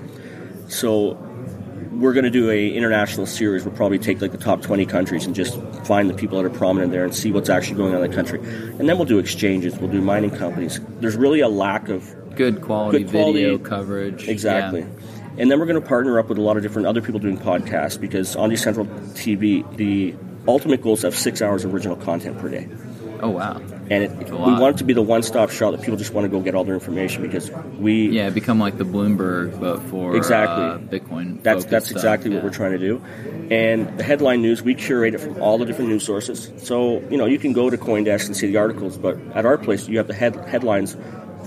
So 0.68 1.16
we're 2.00 2.14
going 2.14 2.24
to 2.24 2.30
do 2.30 2.50
a 2.50 2.70
international 2.70 3.26
series. 3.26 3.64
We'll 3.64 3.76
probably 3.76 3.98
take 3.98 4.22
like 4.22 4.32
the 4.32 4.38
top 4.38 4.62
20 4.62 4.86
countries 4.86 5.26
and 5.26 5.34
just 5.34 5.60
find 5.84 6.08
the 6.08 6.14
people 6.14 6.38
that 6.38 6.46
are 6.46 6.56
prominent 6.58 6.92
there 6.92 7.04
and 7.04 7.14
see 7.14 7.30
what's 7.30 7.50
actually 7.50 7.76
going 7.76 7.94
on 7.94 8.02
in 8.02 8.10
the 8.10 8.16
country. 8.16 8.40
And 8.40 8.88
then 8.88 8.96
we'll 8.96 9.04
do 9.04 9.18
exchanges. 9.18 9.76
We'll 9.78 9.90
do 9.90 10.00
mining 10.00 10.30
companies. 10.30 10.80
There's 11.00 11.16
really 11.16 11.40
a 11.40 11.48
lack 11.48 11.90
of 11.90 12.14
good 12.36 12.62
quality, 12.62 13.04
good 13.04 13.10
quality- 13.10 13.42
video 13.42 13.58
coverage. 13.58 14.28
Exactly. 14.28 14.80
Yeah. 14.80 14.86
And 15.36 15.50
then 15.50 15.60
we're 15.60 15.66
going 15.66 15.80
to 15.80 15.86
partner 15.86 16.18
up 16.18 16.28
with 16.28 16.38
a 16.38 16.42
lot 16.42 16.56
of 16.56 16.62
different 16.62 16.88
other 16.88 17.02
people 17.02 17.20
doing 17.20 17.38
podcasts 17.38 18.00
because 18.00 18.34
on 18.34 18.50
Decentral 18.50 18.86
TV, 19.12 19.64
the 19.76 20.14
ultimate 20.48 20.82
goal 20.82 20.94
is 20.94 21.00
to 21.02 21.08
have 21.08 21.16
six 21.16 21.42
hours 21.42 21.64
of 21.64 21.74
original 21.74 21.96
content 21.96 22.38
per 22.38 22.48
day. 22.48 22.68
Oh 23.22 23.30
wow. 23.30 23.60
And 23.90 24.04
it, 24.04 24.30
we 24.30 24.36
want 24.36 24.76
it 24.76 24.78
to 24.78 24.84
be 24.84 24.92
the 24.92 25.02
one 25.02 25.22
stop 25.22 25.50
shop 25.50 25.72
that 25.72 25.80
people 25.80 25.96
just 25.96 26.12
want 26.12 26.24
to 26.24 26.28
go 26.28 26.40
get 26.40 26.54
all 26.54 26.64
their 26.64 26.74
information 26.74 27.22
because 27.22 27.50
we. 27.78 28.08
Yeah, 28.10 28.30
become 28.30 28.58
like 28.58 28.78
the 28.78 28.84
Bloomberg, 28.84 29.58
but 29.60 29.80
for 29.84 30.16
Exactly. 30.16 30.64
uh, 30.64 30.78
Bitcoin. 30.78 31.42
That's 31.42 31.64
that's 31.64 31.86
stuff, 31.86 31.96
exactly 31.96 32.30
yeah. 32.30 32.36
what 32.36 32.44
we're 32.44 32.50
trying 32.50 32.72
to 32.72 32.78
do. 32.78 33.02
And 33.50 33.98
the 33.98 34.04
headline 34.04 34.42
news, 34.42 34.62
we 34.62 34.74
curate 34.74 35.14
it 35.14 35.18
from 35.18 35.42
all 35.42 35.58
the 35.58 35.66
different 35.66 35.90
news 35.90 36.04
sources. 36.04 36.52
So, 36.58 37.00
you 37.10 37.16
know, 37.16 37.26
you 37.26 37.38
can 37.38 37.52
go 37.52 37.68
to 37.68 37.76
Coindesk 37.76 38.26
and 38.26 38.36
see 38.36 38.46
the 38.46 38.58
articles, 38.58 38.96
but 38.96 39.18
at 39.34 39.44
our 39.44 39.58
place, 39.58 39.88
you 39.88 39.98
have 39.98 40.06
the 40.06 40.14
head, 40.14 40.36
headlines 40.46 40.96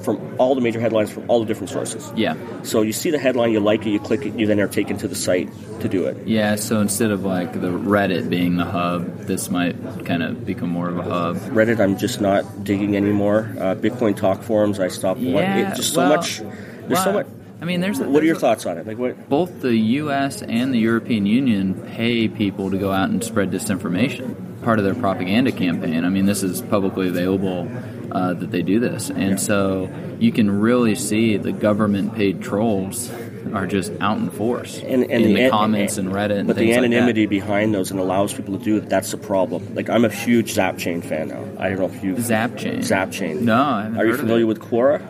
from 0.04 0.36
all 0.40 0.56
the 0.56 0.62
major 0.62 0.80
headlines 0.80 1.10
from 1.12 1.30
all 1.30 1.40
the 1.40 1.46
different 1.46 1.70
sources. 1.70 2.12
Yeah, 2.16 2.36
So 2.64 2.82
you 2.82 2.94
see 2.94 3.10
the 3.12 3.18
headline, 3.20 3.52
you 3.52 3.60
like 3.60 3.86
it, 3.86 3.90
you 3.90 4.00
click 4.00 4.26
it, 4.26 4.36
you 4.36 4.46
then 4.46 4.60
are 4.60 4.68
taken 4.68 4.98
to 4.98 5.08
the 5.08 5.16
site 5.16 5.50
to 5.82 5.88
do 5.90 6.06
it. 6.06 6.28
yeah. 6.28 6.56
So 6.56 6.80
instead 6.82 7.12
of 7.12 7.24
like 7.24 7.54
the 7.54 7.68
Reddit 7.70 8.30
being 8.30 8.58
the 8.58 8.66
hub, 8.66 9.20
this 9.22 9.50
might 9.50 10.06
kind 10.06 10.24
of 10.24 10.46
become 10.46 10.70
more 10.70 10.90
of 10.90 10.98
a 10.98 11.04
hub. 11.04 11.38
Reddit, 11.52 11.80
I'm 11.80 11.98
just 11.98 12.22
not 12.22 12.64
digging 12.64 12.96
anymore. 12.96 13.54
Uh, 13.58 13.76
Bitcoin 13.76 14.16
talk 14.16 14.44
forums, 14.44 14.80
I 14.80 14.88
stopped. 14.90 15.20
Yeah, 15.20 15.70
it's 15.70 15.78
just 15.80 15.96
well, 15.98 16.22
so 16.22 16.44
much. 16.44 16.54
There's 16.88 17.04
so 17.04 17.14
much. 17.14 17.28
I 17.62 17.66
mean, 17.66 17.80
there's. 17.80 17.98
What 18.00 18.22
are 18.22 18.26
your 18.26 18.36
a- 18.36 18.40
thoughts 18.40 18.66
on 18.66 18.78
it? 18.78 18.86
Like 18.86 18.98
what? 18.98 19.30
Both 19.30 19.62
the 19.62 19.74
U.S. 19.76 20.42
and 20.42 20.74
the 20.74 20.80
European 20.80 21.26
Union 21.26 21.76
pay 21.96 22.28
people 22.28 22.72
to 22.72 22.78
go 22.78 22.92
out 22.92 23.10
and 23.10 23.24
spread 23.24 23.52
disinformation. 23.52 24.36
Part 24.64 24.80
of 24.80 24.86
their 24.86 24.96
propaganda 24.96 25.52
campaign. 25.54 26.04
I 26.06 26.10
mean, 26.10 26.26
this 26.26 26.44
is 26.44 26.62
publicly 26.62 27.08
available 27.08 27.70
uh, 28.14 28.34
that 28.34 28.52
they 28.52 28.62
do 28.62 28.80
this, 28.80 29.10
and 29.10 29.32
Yeah. 29.32 29.36
so 29.38 29.90
you 30.20 30.32
can 30.32 30.50
really 30.62 30.96
see 30.96 31.38
the 31.38 31.52
government-paid 31.52 32.42
trolls 32.42 33.12
are 33.54 33.68
just 33.68 33.92
out 34.00 34.18
in 34.18 34.30
force 34.30 34.78
and, 34.80 35.04
and 35.04 35.26
in 35.26 35.34
the, 35.34 35.44
an- 35.44 35.52
comments 35.52 35.98
and, 35.98 36.10
Reddit. 36.10 36.40
And 36.40 36.48
but 36.48 36.56
the 36.56 36.62
things 36.62 36.76
like 36.78 36.82
that. 36.82 36.86
anonymity 36.86 37.26
behind 37.26 37.74
those 37.74 37.92
and 37.92 38.00
allows 38.00 38.34
people 38.34 38.58
to 38.58 38.64
do 38.64 38.78
it. 38.78 38.90
That's 38.90 39.12
the 39.12 39.18
problem. 39.18 39.76
Like 39.76 39.90
I'm 39.90 40.06
a 40.06 40.10
huge 40.10 40.54
Zapchain 40.56 41.04
fan 41.04 41.28
now. 41.28 41.44
I 41.60 41.70
don't 41.70 41.78
know 41.80 41.86
if 41.86 42.04
you 42.04 42.16
Zapchain. 42.16 42.78
Zapchain. 42.80 43.42
No, 43.42 43.62
I 43.62 43.84
haven't 43.84 44.00
Are 44.00 44.06
you 44.06 44.16
familiar 44.18 44.44
it. 44.44 44.48
with 44.48 44.60
Quora? 44.60 45.02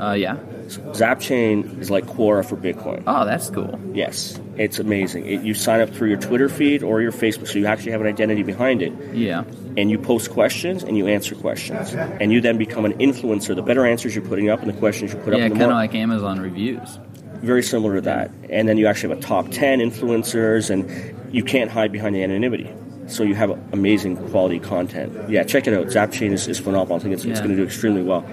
Uh, 0.00 0.12
yeah. 0.14 0.36
Zapchain 0.78 1.78
is 1.80 1.90
like 1.90 2.04
Quora 2.06 2.44
for 2.44 2.56
Bitcoin. 2.56 3.02
Oh, 3.06 3.24
that's 3.24 3.50
cool. 3.50 3.78
Yes, 3.94 4.40
it's 4.56 4.78
amazing. 4.78 5.26
It, 5.26 5.42
you 5.42 5.54
sign 5.54 5.80
up 5.80 5.90
through 5.90 6.08
your 6.08 6.18
Twitter 6.18 6.48
feed 6.48 6.82
or 6.82 7.00
your 7.00 7.12
Facebook, 7.12 7.48
so 7.48 7.58
you 7.58 7.66
actually 7.66 7.92
have 7.92 8.00
an 8.00 8.06
identity 8.06 8.42
behind 8.42 8.82
it, 8.82 8.92
Yeah. 9.14 9.44
and 9.76 9.90
you 9.90 9.98
post 9.98 10.30
questions 10.30 10.82
and 10.82 10.96
you 10.96 11.06
answer 11.06 11.34
questions, 11.34 11.94
and 11.94 12.32
you 12.32 12.40
then 12.40 12.58
become 12.58 12.84
an 12.84 12.94
influencer. 12.94 13.54
The 13.54 13.62
better 13.62 13.86
answers 13.86 14.14
you're 14.14 14.24
putting 14.24 14.48
up 14.50 14.60
and 14.60 14.68
the 14.68 14.78
questions 14.78 15.12
you 15.12 15.18
put 15.20 15.36
Yeah, 15.36 15.44
up, 15.46 15.52
the 15.52 15.58
kind 15.58 15.70
of 15.70 15.76
like 15.76 15.94
Amazon 15.94 16.40
reviews. 16.40 16.98
very 17.42 17.62
similar 17.62 17.96
to 17.96 18.00
that. 18.02 18.30
And 18.50 18.68
then 18.68 18.76
you 18.76 18.86
actually 18.86 19.10
have 19.14 19.18
a 19.18 19.22
top 19.22 19.50
10 19.50 19.80
influencers, 19.80 20.70
and 20.70 21.34
you 21.34 21.42
can't 21.44 21.70
hide 21.70 21.90
behind 21.92 22.14
the 22.14 22.22
anonymity. 22.22 22.70
So 23.08 23.24
you 23.24 23.34
have 23.34 23.50
amazing 23.72 24.16
quality 24.30 24.60
content. 24.60 25.28
Yeah, 25.28 25.42
check 25.42 25.66
it 25.66 25.74
out. 25.74 25.86
Zapchain 25.88 26.30
is, 26.32 26.46
is 26.46 26.60
phenomenal. 26.60 26.96
I 26.96 27.00
think 27.00 27.14
it's, 27.14 27.24
it's 27.24 27.40
going 27.40 27.50
to 27.50 27.56
do 27.56 27.64
extremely 27.64 28.00
well. 28.02 28.24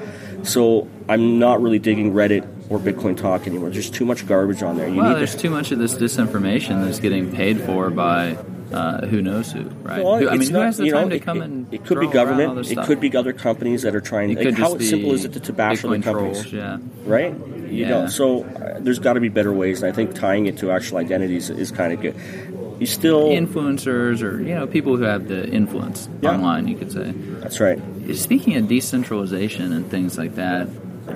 So 0.43 0.87
I'm 1.07 1.39
not 1.39 1.61
really 1.61 1.79
digging 1.79 2.13
Reddit 2.13 2.47
or 2.69 2.79
Bitcoin 2.79 3.17
Talk 3.17 3.47
anymore. 3.47 3.69
There's 3.69 3.89
too 3.89 4.05
much 4.05 4.27
garbage 4.27 4.61
on 4.63 4.77
there. 4.77 4.87
You 4.87 4.95
Well, 4.97 5.09
need 5.09 5.17
there's 5.19 5.33
to, 5.35 5.39
too 5.41 5.49
much 5.49 5.71
of 5.71 5.79
this 5.79 5.95
disinformation 5.95 6.83
that's 6.85 6.99
getting 6.99 7.31
paid 7.31 7.59
for 7.61 7.89
by 7.89 8.37
uh, 8.71 9.07
who 9.07 9.21
knows 9.21 9.51
who, 9.51 9.63
right? 9.81 10.03
Well, 10.03 10.19
Who- 10.19 10.29
I 10.29 10.37
mean, 10.37 10.49
who 10.51 10.59
has 10.59 10.77
the 10.77 10.85
you 10.85 10.91
know, 10.91 10.99
time 11.01 11.09
to 11.09 11.19
come 11.19 11.41
it, 11.41 11.45
and 11.45 11.73
it 11.73 11.83
could 11.85 11.99
be 11.99 12.07
throw 12.07 12.21
around 12.23 12.29
all 12.29 12.45
government. 12.45 12.71
It 12.71 12.79
could 12.83 12.99
be 12.99 13.15
other 13.17 13.33
companies 13.33 13.81
that 13.81 13.95
are 13.95 14.01
trying. 14.01 14.29
It 14.37 14.45
Like, 14.45 14.53
how 14.55 14.77
simple 14.77 15.13
is 15.13 15.25
it 15.25 15.33
to, 15.33 15.39
to 15.39 15.53
bash 15.53 15.83
other 15.83 15.99
companies? 15.99 16.41
trolls, 16.41 16.53
yeah. 16.53 16.77
right? 17.05 17.33
You 17.33 17.67
Yeah. 17.85 17.89
know, 17.89 18.07
so 18.07 18.43
uh, 18.43 18.77
there's 18.79 18.99
got 18.99 19.13
to 19.13 19.19
be 19.19 19.29
better 19.29 19.51
ways, 19.51 19.81
and 19.81 19.91
I 19.91 19.95
think 19.95 20.13
tying 20.13 20.45
it 20.45 20.57
to 20.59 20.69
actual 20.71 20.99
identities 20.99 21.49
is 21.49 21.71
kind 21.71 21.93
of 21.93 22.01
good. 22.01 22.15
You 22.79 22.85
still, 22.85 23.29
Influencers 23.29 24.21
or 24.21 24.39
you 24.41 24.53
know 24.55 24.65
people 24.67 24.95
who 24.95 25.03
have 25.03 25.27
the 25.27 25.49
influence 25.49 26.07
Yeah. 26.21 26.31
online, 26.33 26.67
you 26.67 26.77
could 26.77 26.91
say. 26.91 27.11
that's 27.41 27.59
right. 27.59 27.79
Speaking 28.13 28.55
of 28.57 28.67
decentralization 28.67 29.73
and 29.73 29.89
things 29.89 30.17
like 30.17 30.35
that, 30.35 30.67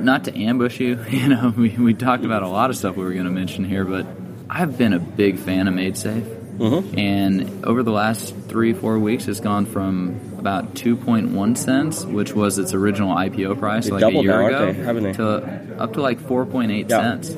not 0.02 0.26
to 0.26 0.38
ambush 0.38 0.80
you, 0.80 1.00
you 1.10 1.28
know, 1.30 1.54
we, 1.56 1.70
we 1.70 1.94
talked 1.94 2.26
about 2.26 2.44
a 2.44 2.48
lot 2.48 2.70
of 2.70 2.78
stuff 2.78 2.96
we 2.96 3.04
were 3.04 3.14
going 3.14 3.26
to 3.26 3.32
mention 3.32 3.64
here, 3.64 3.86
but 3.86 4.06
I've 4.50 4.78
been 4.78 4.94
a 4.94 5.00
big 5.00 5.38
fan 5.40 5.68
of 5.68 5.74
MaidSafe. 5.74 6.42
Mm-hmm. 6.58 7.00
And 7.00 7.66
over 7.66 7.82
the 7.82 7.92
last 7.92 8.36
three, 8.48 8.74
four 8.74 9.00
weeks, 9.00 9.28
it's 9.28 9.40
gone 9.40 9.66
from 9.66 10.20
about 10.38 10.76
2.1 10.76 11.58
cents, 11.58 12.06
which 12.06 12.34
was 12.34 12.60
its 12.60 12.74
original 12.76 13.16
IPO 13.16 13.58
price 13.60 13.86
They 13.86 13.92
like 13.92 14.04
a 14.04 14.12
year 14.12 14.40
now, 14.42 14.48
ago, 14.48 14.94
they? 14.94 15.00
They? 15.00 15.14
to 15.14 15.78
up 15.80 15.94
to 15.94 16.02
like 16.02 16.20
4.8 16.20 16.90
Yeah. 16.90 17.20
cents. 17.20 17.32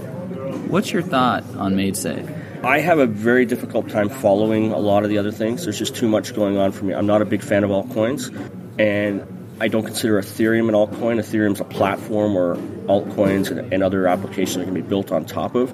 What's 0.67 0.91
your 0.91 1.01
thought 1.01 1.43
on 1.55 1.75
MaidSafe? 1.75 2.63
I 2.65 2.79
have 2.79 3.00
a 3.00 3.05
very 3.05 3.45
difficult 3.45 3.89
time 3.89 4.09
following 4.09 4.71
a 4.71 4.79
lot 4.79 5.03
of 5.03 5.09
the 5.09 5.17
other 5.19 5.31
things. 5.31 5.63
There's 5.63 5.77
just 5.77 5.95
too 5.95 6.07
much 6.09 6.33
going 6.35 6.57
on 6.57 6.71
for 6.71 6.83
me. 6.85 6.93
I'm 6.93 7.05
not 7.05 7.21
a 7.21 7.25
big 7.25 7.41
fan 7.43 7.63
of 7.63 7.69
altcoins, 7.69 8.33
and 8.79 9.25
I 9.59 9.67
don't 9.69 9.85
consider 9.85 10.19
Ethereum 10.21 10.67
an 10.67 10.75
altcoin. 10.75 11.17
Ethereum's 11.19 11.62
a 11.62 11.65
platform 11.65 12.33
where 12.33 12.55
altcoins 12.55 13.51
and, 13.51 13.74
and 13.74 13.83
other 13.83 14.07
applications 14.07 14.57
are 14.57 14.63
going 14.65 14.75
to 14.75 14.81
be 14.81 14.88
built 14.88 15.12
on 15.12 15.25
top 15.25 15.55
of. 15.55 15.74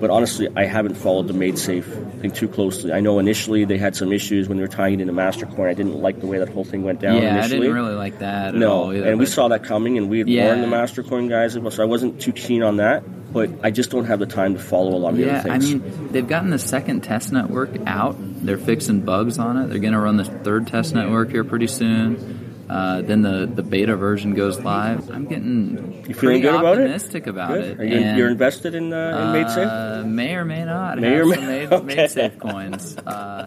But 0.00 0.10
honestly, 0.10 0.48
I 0.56 0.64
haven't 0.64 0.94
followed 0.94 1.26
the 1.26 1.34
MaidSafe 1.34 2.20
thing 2.20 2.30
too 2.30 2.46
closely. 2.48 2.92
I 2.92 3.00
know 3.00 3.18
initially 3.18 3.64
they 3.64 3.78
had 3.78 3.96
some 3.96 4.12
issues 4.12 4.48
when 4.48 4.56
they 4.56 4.62
were 4.62 4.68
tying 4.68 4.94
it 4.94 5.00
into 5.02 5.12
Mastercoin. 5.12 5.68
I 5.68 5.74
didn't 5.74 6.00
like 6.00 6.20
the 6.20 6.26
way 6.26 6.38
that 6.38 6.48
whole 6.48 6.64
thing 6.64 6.84
went 6.84 7.00
down 7.00 7.20
yeah, 7.20 7.42
I 7.42 7.48
didn't 7.48 7.72
really 7.72 7.94
like 7.94 8.20
that 8.20 8.48
at 8.48 8.54
No, 8.54 8.92
either. 8.92 9.10
and 9.10 9.18
we 9.18 9.26
saw 9.26 9.48
that 9.48 9.64
coming, 9.64 9.98
and 9.98 10.08
we 10.08 10.18
had 10.20 10.28
Yeah. 10.28 10.44
warned 10.46 10.62
the 10.62 10.68
Mastercoin 10.68 11.28
guys, 11.28 11.54
so 11.74 11.82
I 11.82 11.86
wasn't 11.86 12.20
too 12.20 12.32
keen 12.32 12.62
on 12.62 12.76
that. 12.76 13.02
But 13.30 13.50
I 13.62 13.70
just 13.72 13.90
don't 13.90 14.06
have 14.06 14.20
the 14.20 14.26
time 14.26 14.54
to 14.54 14.60
follow 14.60 14.94
a 14.94 14.96
lot 14.98 15.10
of 15.10 15.18
the 15.18 15.26
Yeah, 15.26 15.40
other 15.40 15.50
I 15.50 15.58
mean, 15.58 16.08
they've 16.12 16.26
gotten 16.26 16.48
the 16.48 16.58
second 16.58 17.02
test 17.02 17.30
network 17.30 17.70
out. 17.86 18.16
They're 18.18 18.56
fixing 18.56 19.00
bugs 19.00 19.38
on 19.38 19.58
it. 19.58 19.66
They're 19.68 19.80
going 19.80 19.92
to 19.92 19.98
run 19.98 20.16
the 20.16 20.24
third 20.24 20.66
test 20.68 20.94
network 20.94 21.30
here 21.30 21.44
pretty 21.44 21.66
soon. 21.66 22.37
Uh, 22.68 23.02
then 23.02 23.22
the, 23.22 23.46
the 23.46 23.62
beta 23.62 23.96
version 23.96 24.34
goes 24.34 24.60
live. 24.60 25.10
I'm 25.10 25.24
getting 25.24 26.04
You 26.06 26.14
feeling 26.14 26.14
pretty 26.14 26.40
good 26.40 26.54
about 26.54 26.78
it? 26.78 26.82
optimistic 26.82 27.26
about 27.26 27.48
Good. 27.54 27.64
it. 27.64 27.80
Are 27.80 27.84
you, 27.84 27.96
And, 27.96 28.18
you're 28.18 28.28
invested 28.30 28.74
in, 28.74 28.92
uh, 28.92 29.32
in 29.34 29.42
MaidSafe? 29.44 30.00
uh, 30.02 30.04
may 30.06 30.34
or 30.34 30.44
may 30.44 30.64
not 30.64 30.98
May 30.98 31.12
have 31.14 31.26
or 31.26 31.28
may- 31.30 31.46
made, 31.46 31.72
okay. 31.72 31.96
MaidSafe 31.96 32.38
coins. 32.38 32.96
Uh, 32.98 33.46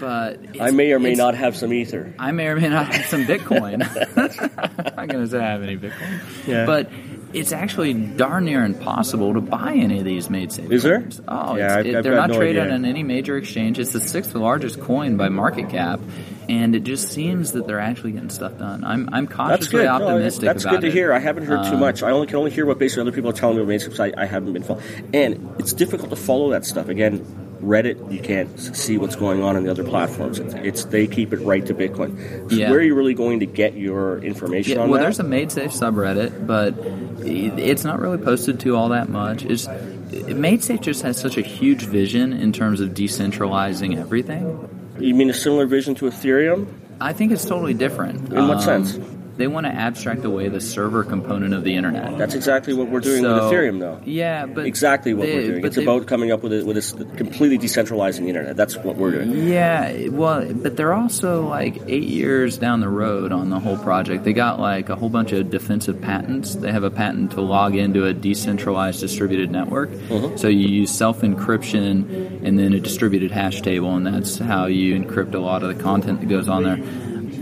but 0.00 0.40
I 0.60 0.70
may 0.70 0.92
or 0.92 0.98
may 0.98 1.14
not 1.14 1.34
have 1.34 1.56
some 1.56 1.72
ether. 1.72 2.14
I 2.18 2.32
may 2.32 2.46
or 2.46 2.56
may 2.56 2.68
not 2.68 2.94
have 2.94 3.06
some 3.06 3.24
Bitcoin. 3.26 3.82
I'm 4.16 4.96
not 4.96 5.08
going 5.08 5.24
to 5.24 5.28
say 5.28 5.38
I 5.38 5.50
have 5.50 5.62
any 5.62 5.76
Bitcoin. 5.76 6.46
Yeah. 6.46 6.64
But 6.66 6.90
it's 7.32 7.52
actually 7.52 7.92
darn 7.94 8.44
near 8.46 8.64
impossible 8.64 9.34
to 9.34 9.40
buy 9.40 9.74
any 9.74 9.98
of 9.98 10.04
these 10.04 10.28
MaidSafe. 10.28 10.70
Is 10.72 10.82
there? 10.82 11.00
coins. 11.00 11.20
Oh, 11.28 11.56
Yeah, 11.56 11.76
I've- 11.76 11.88
it, 11.90 11.96
I've 11.96 12.04
they're 12.04 12.14
not 12.14 12.30
no 12.30 12.36
traded 12.36 12.62
idea. 12.62 12.74
on 12.74 12.84
any 12.84 13.02
major 13.02 13.36
exchange. 13.36 13.78
It's 13.78 13.92
the 13.92 14.00
sixth 14.00 14.34
largest 14.34 14.80
coin 14.80 15.16
by 15.16 15.28
market 15.28 15.68
cap, 15.68 16.00
and 16.48 16.74
it 16.74 16.84
just 16.84 17.10
seems 17.10 17.52
that 17.52 17.66
they're 17.66 17.80
actually 17.80 18.12
getting 18.12 18.30
stuff 18.30 18.58
done. 18.58 18.84
I'm 18.84 19.08
I'm 19.12 19.26
That's 19.26 19.36
cautiously. 19.36 19.82
No, 19.84 19.88
optimistic 19.88 20.44
that's 20.44 20.64
about 20.64 20.70
good 20.74 20.80
to 20.82 20.86
it. 20.88 20.92
hear. 20.94 21.12
I 21.12 21.18
haven't 21.18 21.44
heard 21.44 21.64
too 21.64 21.74
Um, 21.74 21.80
much. 21.80 22.02
I 22.02 22.10
only 22.10 22.26
can 22.26 22.36
only 22.36 22.50
hear 22.50 22.64
what 22.66 22.78
basically 22.78 23.02
other 23.02 23.12
people 23.12 23.30
are 23.30 23.34
telling 23.34 23.56
me 23.56 23.62
about 23.62 23.78
because 23.84 24.00
I, 24.00 24.12
I 24.16 24.24
haven't 24.26 24.52
been 24.54 24.62
following. 24.62 24.84
And 25.12 25.54
it's 25.58 25.72
difficult 25.74 26.10
to 26.10 26.16
follow 26.16 26.50
that 26.50 26.64
stuff. 26.64 26.88
Again, 26.88 27.24
Reddit, 27.62 28.12
you 28.12 28.20
can't 28.20 28.48
see 28.58 28.98
what's 28.98 29.16
going 29.16 29.42
on 29.42 29.56
in 29.56 29.64
the 29.64 29.70
other 29.72 29.82
platforms. 29.82 30.38
It's, 30.38 30.54
it's 30.54 30.84
they 30.84 31.08
keep 31.08 31.32
it 31.32 31.38
right 31.40 31.66
to 31.66 31.74
Bitcoin. 31.74 32.48
So 32.50 32.56
Yeah. 32.56 32.70
where 32.70 32.78
are 32.78 32.82
you 32.82 32.94
really 32.94 33.14
going 33.14 33.40
to 33.40 33.46
get 33.46 33.74
your 33.74 34.18
information 34.22 34.76
Yeah, 34.76 34.84
on 34.84 34.90
well, 34.90 34.98
that? 35.00 35.02
there's 35.04 35.18
a 35.18 35.24
MaidSafe 35.24 35.72
subreddit, 35.76 36.46
but 36.46 36.74
it's 37.20 37.84
not 37.84 38.00
really 38.00 38.18
posted 38.18 38.60
to 38.60 38.76
all 38.76 38.90
that 38.90 39.08
much. 39.08 39.44
It's 39.44 39.66
MaidSafe 39.66 40.80
just 40.80 41.02
has 41.02 41.18
such 41.18 41.36
a 41.36 41.42
huge 41.42 41.82
vision 41.84 42.32
in 42.32 42.52
terms 42.52 42.80
of 42.80 42.90
decentralizing 42.90 43.96
everything. 43.98 44.68
you 44.98 45.14
mean 45.14 45.30
a 45.30 45.34
similar 45.34 45.66
vision 45.66 45.94
to 45.96 46.06
Ethereum? 46.06 46.66
I 47.00 47.12
think 47.12 47.30
it's 47.32 47.44
totally 47.44 47.74
different. 47.74 48.32
In 48.32 48.48
what 48.48 48.58
Um, 48.58 48.84
sense? 48.84 48.98
They 49.38 49.46
want 49.46 49.66
to 49.66 49.72
abstract 49.72 50.24
away 50.24 50.48
the 50.48 50.60
server 50.60 51.04
component 51.04 51.54
of 51.54 51.62
the 51.62 51.74
internet. 51.76 52.18
That's 52.18 52.34
exactly 52.34 52.74
what 52.74 52.90
we're 52.90 52.98
doing 52.98 53.22
So- 53.22 53.34
with 53.34 53.42
Ethereum, 53.52 53.78
though. 53.78 54.00
Yeah, 54.04 54.46
but 54.46 54.66
Exactly 54.66 55.14
what 55.14 55.26
they- 55.26 55.34
we're 55.36 55.46
doing. 55.46 55.64
It's 55.64 55.76
they- 55.76 55.82
about 55.84 56.06
coming 56.06 56.32
up 56.32 56.42
with 56.42 56.52
a, 56.52 56.64
with 56.64 56.76
a 56.76 57.04
completely 57.16 57.56
decentralizing 57.56 58.22
the 58.22 58.28
internet. 58.30 58.56
That's 58.56 58.76
what 58.76 58.96
we're 58.96 59.12
doing. 59.12 59.46
Yeah, 59.48 60.08
well, 60.08 60.44
but 60.52 60.76
they're 60.76 60.92
also 60.92 61.46
like 61.46 61.80
eight 61.86 62.02
years 62.08 62.58
down 62.58 62.80
the 62.80 62.88
road 62.88 63.30
on 63.30 63.48
the 63.50 63.60
whole 63.60 63.78
project. 63.78 64.24
They 64.24 64.32
got 64.32 64.58
like 64.58 64.88
a 64.88 64.96
whole 64.96 65.08
bunch 65.08 65.30
of 65.32 65.50
defensive 65.50 66.00
patents. 66.00 66.56
They 66.56 66.72
have 66.72 66.82
a 66.82 66.90
patent 66.90 67.30
to 67.32 67.40
log 67.40 67.76
into 67.76 68.06
a 68.06 68.12
decentralized 68.12 69.00
distributed 69.00 69.52
network. 69.52 69.90
Mm-hmm. 69.90 70.36
So 70.36 70.48
you 70.48 70.66
use 70.66 70.90
self 70.90 71.20
encryption 71.20 72.42
and 72.44 72.58
then 72.58 72.72
a 72.72 72.80
distributed 72.80 73.30
hash 73.30 73.62
table, 73.62 73.94
and 73.94 74.04
that's 74.04 74.38
how 74.38 74.66
you 74.66 74.98
encrypt 74.98 75.34
a 75.34 75.38
lot 75.38 75.62
of 75.62 75.76
the 75.76 75.80
content 75.80 76.20
that 76.20 76.28
goes 76.28 76.48
on 76.48 76.64
there. 76.64 76.78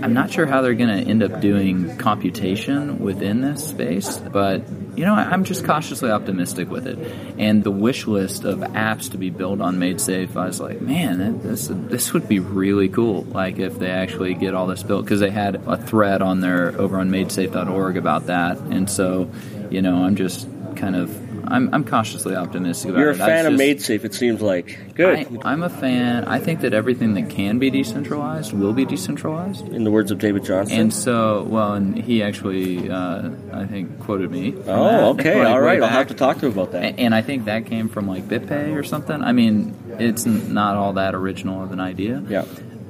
I'm 0.02 0.14
not 0.14 0.30
sure 0.30 0.46
how 0.46 0.62
they're 0.62 0.74
going 0.74 1.04
to 1.04 1.10
end 1.10 1.22
up 1.22 1.40
doing 1.40 1.96
computation 1.96 2.98
within 2.98 3.40
this 3.40 3.66
space, 3.66 4.18
but 4.18 4.62
you 4.96 5.04
know, 5.04 5.14
I'm 5.14 5.44
just 5.44 5.64
cautiously 5.64 6.10
optimistic 6.10 6.70
with 6.70 6.86
it. 6.86 6.98
And 7.38 7.62
the 7.62 7.70
wish 7.70 8.06
list 8.06 8.44
of 8.44 8.60
apps 8.60 9.10
to 9.10 9.18
be 9.18 9.30
built 9.30 9.60
on 9.60 9.76
MaidSafe, 9.76 10.34
I 10.36 10.46
was 10.46 10.60
like, 10.60 10.80
man, 10.80 11.40
this 11.42 11.68
this 11.70 12.12
would 12.14 12.28
be 12.28 12.38
really 12.38 12.88
cool. 12.88 13.24
Like 13.24 13.58
if 13.58 13.78
they 13.78 13.90
actually 13.90 14.34
get 14.34 14.54
all 14.54 14.66
this 14.66 14.82
built, 14.82 15.04
because 15.04 15.20
they 15.20 15.30
had 15.30 15.56
a 15.66 15.76
thread 15.76 16.22
on 16.22 16.40
their 16.40 16.78
over 16.80 16.98
on 16.98 17.10
MaidSafe.org 17.10 17.96
about 17.96 18.26
that, 18.26 18.58
and 18.58 18.90
so 18.90 19.30
you 19.70 19.82
know, 19.82 20.04
I'm 20.04 20.16
just 20.16 20.48
kind 20.76 20.96
of 20.96 21.25
I'm, 21.48 21.72
I'm 21.74 21.84
cautiously 21.84 22.34
optimistic 22.36 22.90
about 22.90 22.96
that. 22.96 23.00
You're 23.00 23.10
a 23.10 23.14
it. 23.14 23.20
I 23.20 23.26
fan 23.26 23.46
of 23.46 23.58
just- 23.58 23.88
MaidSafe, 23.90 24.04
it 24.04 24.14
seems 24.14 24.40
like. 24.42 24.94
Good. 24.94 25.18
I, 25.18 25.26
I'm 25.52 25.62
a 25.62 25.68
fan. 25.70 26.24
I 26.24 26.38
think 26.38 26.60
that 26.60 26.74
everything 26.74 27.14
that 27.14 27.30
can 27.30 27.58
be 27.58 27.70
decentralized 27.70 28.52
will 28.52 28.72
be 28.72 28.84
decentralized. 28.84 29.68
in 29.68 29.84
the 29.84 29.90
words 29.90 30.10
of 30.10 30.18
David 30.18 30.44
Johnston. 30.44 30.80
And 30.80 30.94
so, 30.94 31.44
well, 31.44 31.74
and 31.74 31.96
he 31.96 32.22
actually, 32.22 32.90
uh, 32.90 33.30
I 33.52 33.66
think, 33.66 34.00
quoted 34.00 34.30
me. 34.30 34.52
from 34.52 34.62
that, 34.64 34.70
oh, 34.78 35.10
okay. 35.10 35.38
like, 35.44 35.48
All. 35.78 35.84
I'll 35.84 35.90
have 35.90 36.08
to 36.08 36.14
talk 36.14 36.38
to 36.38 36.46
him 36.46 36.52
about 36.52 36.72
that. 36.72 36.82
A- 36.82 37.00
And 37.00 37.14
I 37.14 37.22
think 37.22 37.44
that 37.46 37.66
came 37.66 37.88
from 37.88 38.06
like 38.08 38.24
BitPay 38.28 38.74
or 38.74 38.82
something. 38.82 39.22
I 39.22 39.32
mean, 39.32 39.74
it's 39.98 40.26
not 40.26 40.76
all 40.76 40.94
that 40.94 41.14
original 41.14 41.62
of 41.62 41.72
an 41.72 41.80
idea. 41.80 42.22
Yeah. 42.28 42.44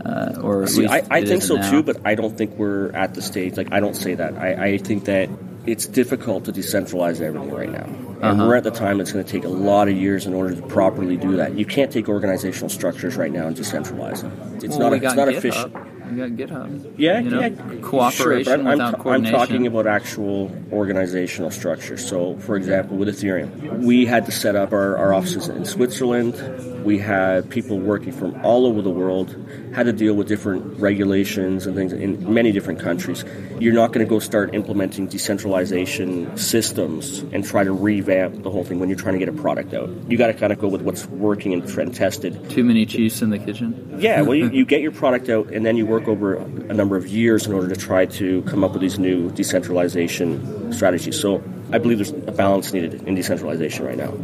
Uh, 0.05 0.39
or 0.41 0.67
See, 0.69 0.87
I, 0.87 1.03
I 1.11 1.25
think 1.25 1.43
so 1.43 1.57
now. 1.57 1.69
too, 1.71 1.83
but 1.83 1.97
I 2.07 2.15
don't 2.15 2.37
think 2.39 2.53
we're 2.57 2.91
at 2.93 3.15
the 3.15 3.23
stage. 3.23 3.57
Like, 3.57 3.73
I 3.73 3.81
don't 3.81 3.97
say 3.97 4.15
that. 4.15 4.35
I, 4.37 4.67
I 4.67 4.79
think 4.79 5.07
that 5.07 5.29
it's 5.67 5.87
difficult 5.87 6.45
to 6.47 6.53
decentralize 6.53 7.21
everything 7.21 7.51
right 7.51 7.71
now. 7.71 7.85
And 7.85 8.25
Uh-huh. 8.25 8.47
we're 8.47 8.57
at 8.57 8.65
the 8.65 8.71
time 8.71 9.01
it's 9.01 9.13
going 9.13 9.25
to 9.25 9.31
take 9.31 9.45
a 9.45 9.49
lot 9.49 9.89
of 9.89 9.97
years 9.97 10.27
in 10.27 10.33
order 10.35 10.55
to 10.55 10.63
properly 10.63 11.17
do 11.17 11.37
that. 11.37 11.55
You 11.59 11.67
can't 11.67 11.91
take 11.93 12.09
organizational 12.09 12.69
structures 12.71 13.17
right 13.17 13.31
now 13.33 13.47
and 13.47 13.57
decentralize 13.57 14.23
them. 14.23 14.33
It's 14.63 14.77
well, 14.77 14.91
not, 14.91 14.93
a, 14.95 14.97
it's 15.05 15.15
not 15.15 15.29
GitHub. 15.29 15.37
efficient. 15.37 15.75
We 16.11 16.17
got 16.19 16.31
GitHub. 16.31 16.93
Yeah, 16.97 17.19
you 17.19 17.31
know, 17.31 17.41
yeah, 17.41 17.81
cooperation 17.83 18.45
sure, 18.45 18.55
I'm, 18.55 18.67
I'm, 18.67 18.73
without 18.79 19.03
ta- 19.03 19.11
I'm 19.11 19.25
talking 19.25 19.67
about 19.67 19.87
actual 19.89 20.51
organizational 20.73 21.51
structure. 21.51 21.97
So, 21.99 22.37
for 22.39 22.57
example, 22.57 22.97
with 22.97 23.09
Ethereum, 23.09 23.83
we 23.83 24.07
had 24.07 24.25
to 24.27 24.33
set 24.33 24.55
up 24.55 24.73
our, 24.73 24.97
our 24.97 25.13
offices 25.13 25.49
in 25.49 25.65
Switzerland, 25.65 26.35
we 26.87 26.99
had 26.99 27.51
people 27.51 27.81
working 27.81 28.13
from 28.13 28.41
all 28.45 28.65
over 28.65 28.81
the 28.81 28.91
world, 28.91 29.37
had 29.75 29.87
to 29.87 29.93
deal 29.93 30.15
with 30.15 30.29
different 30.29 30.79
regulations 30.81 31.67
and 31.67 31.75
things 31.75 31.93
in 31.93 32.33
many 32.33 32.53
different 32.53 32.79
countries. 32.79 33.25
You're 33.59 33.75
not 33.75 33.93
going 33.93 34.07
to 34.07 34.09
go 34.09 34.21
start 34.21 34.55
implementing 34.55 35.09
decentralization 35.09 36.37
systems 36.39 37.19
and 37.33 37.45
try 37.45 37.65
to 37.65 37.73
revamp 37.73 38.45
the 38.45 38.51
whole 38.51 38.63
thing 38.63 38.79
when 38.79 38.89
you're 38.89 38.97
trying 38.97 39.15
to 39.15 39.19
get 39.19 39.29
a 39.29 39.33
product 39.33 39.75
out. 39.75 39.91
You 40.09 40.17
got 40.17 40.29
to 40.29 40.35
kind 40.35 40.53
of 40.53 40.61
go 40.61 40.69
with 40.69 40.83
what's 40.83 41.07
working 41.07 41.53
and 41.53 41.69
trend 41.69 41.97
tested. 41.97 42.51
Too 42.51 42.63
many 42.63 42.87
chiefs 42.87 43.21
in 43.21 43.31
the 43.31 43.39
kitchen? 43.41 43.99
Yeah, 43.99 44.23
well, 44.23 44.37
you, 44.37 44.49
you 44.53 44.65
get 44.65 44.81
your 44.81 44.93
product 44.93 45.29
out 45.29 45.49
and 45.49 45.67
then 45.67 45.77
you 45.77 45.87
work 45.87 46.07
over 46.07 46.37
a 46.37 46.73
number 46.73 46.97
of 46.97 47.09
years 47.09 47.49
in 47.49 47.53
order 47.53 47.69
to 47.69 47.77
try 47.77 48.07
to 48.07 48.43
come 48.43 48.63
up 48.63 48.71
with 48.71 48.81
these 48.81 48.99
new 48.99 49.29
decentralization 49.33 50.73
strategies. 50.73 51.21
So 51.21 51.43
I 51.73 51.79
believe 51.79 51.99
there's 51.99 52.11
a 52.11 52.33
balance 52.33 52.73
needed 52.73 53.03
in 53.09 53.17
decentralization 53.17 53.85
right 53.85 53.97
now. 53.97 54.15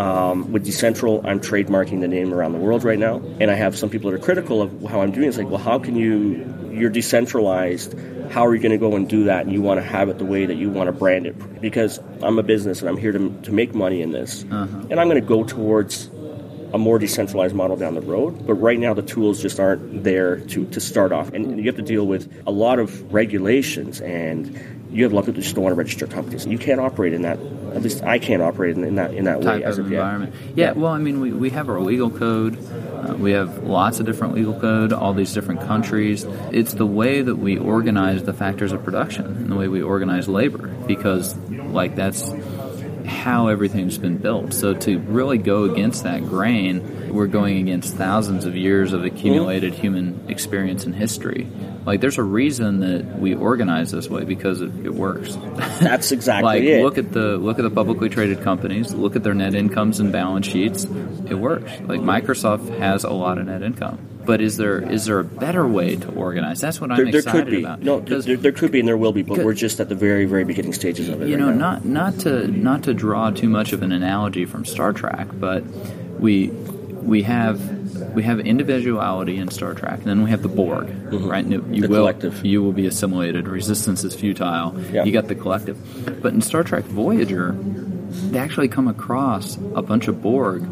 Um, 0.00 0.50
with 0.50 0.66
Decentral, 0.66 1.20
I'm 1.26 1.40
trademarking 1.40 2.00
the 2.00 2.08
name 2.08 2.32
around 2.32 2.52
the 2.52 2.58
world 2.58 2.84
right 2.84 2.98
now, 2.98 3.16
and 3.38 3.50
I 3.50 3.54
have 3.54 3.76
some 3.76 3.90
people 3.90 4.10
that 4.10 4.16
are 4.16 4.24
critical 4.24 4.62
of 4.62 4.82
how 4.84 5.02
I'm 5.02 5.12
doing. 5.12 5.28
It's 5.28 5.36
like, 5.36 5.50
well, 5.50 5.58
how 5.58 5.78
can 5.78 5.94
you? 5.94 6.70
You're 6.72 6.88
decentralized. 6.88 7.94
How 8.30 8.46
are 8.46 8.54
you 8.54 8.62
going 8.62 8.72
to 8.72 8.78
go 8.78 8.96
and 8.96 9.06
do 9.06 9.24
that? 9.24 9.42
And 9.44 9.52
you 9.52 9.60
want 9.60 9.78
to 9.78 9.84
have 9.84 10.08
it 10.08 10.16
the 10.16 10.24
way 10.24 10.46
that 10.46 10.54
you 10.54 10.70
want 10.70 10.86
to 10.86 10.92
brand 10.92 11.26
it? 11.26 11.60
Because 11.60 12.00
I'm 12.22 12.38
a 12.38 12.42
business 12.42 12.80
and 12.80 12.88
I'm 12.88 12.96
here 12.96 13.12
to, 13.12 13.40
to 13.42 13.52
make 13.52 13.74
money 13.74 14.00
in 14.00 14.10
this, 14.10 14.46
uh-huh. 14.50 14.86
and 14.88 14.98
I'm 14.98 15.08
going 15.08 15.20
to 15.20 15.28
go 15.28 15.44
towards 15.44 16.08
a 16.72 16.78
more 16.78 16.98
decentralized 16.98 17.54
model 17.54 17.76
down 17.76 17.94
the 17.94 18.00
road. 18.00 18.46
But 18.46 18.54
right 18.54 18.78
now, 18.78 18.94
the 18.94 19.02
tools 19.02 19.42
just 19.42 19.60
aren't 19.60 20.02
there 20.02 20.40
to, 20.40 20.64
to 20.64 20.80
start 20.80 21.12
off. 21.12 21.30
And 21.34 21.58
you 21.58 21.66
have 21.66 21.76
to 21.76 21.82
deal 21.82 22.06
with 22.06 22.42
a 22.46 22.50
lot 22.50 22.78
of 22.78 23.12
regulations, 23.12 24.00
and 24.00 24.79
you 24.92 25.04
have 25.04 25.12
a 25.12 25.14
lot 25.14 25.20
of 25.20 25.26
people 25.26 25.42
just 25.42 25.54
don't 25.54 25.64
want 25.64 25.72
to 25.74 25.78
register 25.78 26.06
companies. 26.06 26.44
And 26.44 26.52
you 26.52 26.58
can't 26.58 26.80
operate 26.80 27.12
in 27.12 27.22
that. 27.22 27.38
At 27.74 27.82
least 27.82 28.02
I 28.02 28.18
can't 28.18 28.42
operate 28.42 28.76
in, 28.76 28.84
in 28.84 28.94
that 28.96 29.14
in 29.14 29.24
that 29.24 29.42
Type 29.42 29.60
way 29.60 29.64
as 29.64 29.78
of 29.78 29.86
environment. 29.90 30.34
Yeah, 30.54 30.66
Yeah. 30.66 30.72
well, 30.72 30.92
I 30.92 30.98
mean, 30.98 31.20
we, 31.20 31.32
we 31.32 31.50
have 31.50 31.68
our 31.68 31.80
legal 31.80 32.10
code. 32.10 32.58
Uh, 33.00 33.14
we 33.14 33.30
have 33.32 33.62
lots 33.64 34.00
of 34.00 34.06
different 34.06 34.34
legal 34.34 34.58
code, 34.58 34.92
all 34.92 35.14
these 35.14 35.32
different 35.32 35.60
countries. 35.62 36.24
It's 36.50 36.74
the 36.74 36.86
way 36.86 37.22
that 37.22 37.36
we 37.36 37.56
organize 37.58 38.24
the 38.24 38.32
factors 38.34 38.72
of 38.72 38.82
production 38.84 39.24
and 39.26 39.48
the 39.50 39.56
way 39.56 39.68
we 39.68 39.80
organize 39.82 40.28
labor 40.28 40.66
because, 40.86 41.36
like, 41.48 41.94
that's 41.96 42.28
how 43.04 43.48
everything's 43.48 43.98
been 43.98 44.18
built. 44.18 44.52
So 44.52 44.74
to 44.74 44.98
really 45.00 45.38
go 45.38 45.64
against 45.64 46.04
that 46.04 46.24
grain, 46.24 47.12
we're 47.12 47.26
going 47.26 47.58
against 47.58 47.94
thousands 47.96 48.44
of 48.44 48.56
years 48.56 48.92
of 48.92 49.04
accumulated 49.04 49.74
human 49.74 50.28
experience 50.28 50.84
and 50.84 50.94
history. 50.94 51.46
Like 51.86 52.00
there's 52.00 52.18
a 52.18 52.22
reason 52.22 52.80
that 52.80 53.18
we 53.18 53.34
organize 53.34 53.90
this 53.90 54.08
way 54.08 54.24
because 54.24 54.60
it, 54.60 54.70
it 54.84 54.94
works. 54.94 55.36
That's 55.80 56.12
exactly 56.12 56.44
like 56.44 56.62
it. 56.62 56.82
look 56.82 56.98
at 56.98 57.12
the 57.12 57.36
look 57.36 57.58
at 57.58 57.62
the 57.62 57.70
publicly 57.70 58.08
traded 58.08 58.42
companies, 58.42 58.92
look 58.92 59.16
at 59.16 59.22
their 59.22 59.34
net 59.34 59.54
incomes 59.54 60.00
and 60.00 60.12
balance 60.12 60.46
sheets. 60.46 60.84
It 60.84 61.38
works. 61.38 61.70
Like 61.82 62.00
Microsoft 62.00 62.78
has 62.78 63.04
a 63.04 63.10
lot 63.10 63.38
of 63.38 63.46
net 63.46 63.62
income. 63.62 64.09
But 64.24 64.40
is 64.40 64.56
there 64.56 64.80
is 64.80 65.06
there 65.06 65.18
a 65.18 65.24
better 65.24 65.66
way 65.66 65.96
to 65.96 66.08
organize? 66.12 66.60
That's 66.60 66.80
what 66.80 66.90
I'm 66.90 66.96
there, 66.98 67.06
there 67.10 67.20
excited 67.20 67.44
could 67.44 67.50
be. 67.50 67.60
about. 67.64 67.82
No, 67.82 68.00
there, 68.00 68.36
there 68.36 68.52
could 68.52 68.70
be 68.70 68.78
and 68.80 68.86
there 68.88 68.96
will 68.96 69.12
be, 69.12 69.22
but 69.22 69.38
we're 69.44 69.54
just 69.54 69.80
at 69.80 69.88
the 69.88 69.94
very, 69.94 70.24
very 70.26 70.44
beginning 70.44 70.72
stages 70.72 71.08
of 71.08 71.22
it. 71.22 71.28
you 71.28 71.36
right 71.36 71.40
know, 71.40 71.52
now. 71.52 71.72
not 71.72 71.84
not 71.84 72.18
to 72.20 72.46
not 72.48 72.82
to 72.84 72.94
draw 72.94 73.30
too 73.30 73.48
much 73.48 73.72
of 73.72 73.82
an 73.82 73.92
analogy 73.92 74.44
from 74.44 74.64
Star 74.64 74.92
Trek, 74.92 75.28
but 75.34 75.64
we 76.18 76.48
we 76.48 77.22
have 77.22 78.14
we 78.14 78.22
have 78.22 78.40
individuality 78.40 79.36
in 79.38 79.48
Star 79.48 79.74
Trek, 79.74 79.98
and 80.00 80.06
then 80.06 80.22
we 80.22 80.30
have 80.30 80.42
the 80.42 80.48
Borg, 80.48 80.88
right? 81.12 81.44
And 81.44 81.52
you 81.52 81.60
Mm-hmm. 81.60 81.80
The 81.80 81.88
will 81.88 81.96
collective. 82.00 82.44
you 82.44 82.62
will 82.62 82.72
be 82.72 82.86
assimilated. 82.86 83.48
Resistance 83.48 84.04
is 84.04 84.14
futile. 84.14 84.78
Yeah. 84.92 85.04
You 85.04 85.12
got 85.12 85.28
the 85.28 85.34
collective, 85.34 86.22
but 86.22 86.32
in 86.34 86.42
Star 86.42 86.62
Trek 86.62 86.84
Voyager, 86.84 87.52
they 88.30 88.38
actually 88.38 88.68
come 88.68 88.86
across 88.88 89.56
a 89.74 89.82
bunch 89.82 90.08
of 90.08 90.20
Borg 90.22 90.66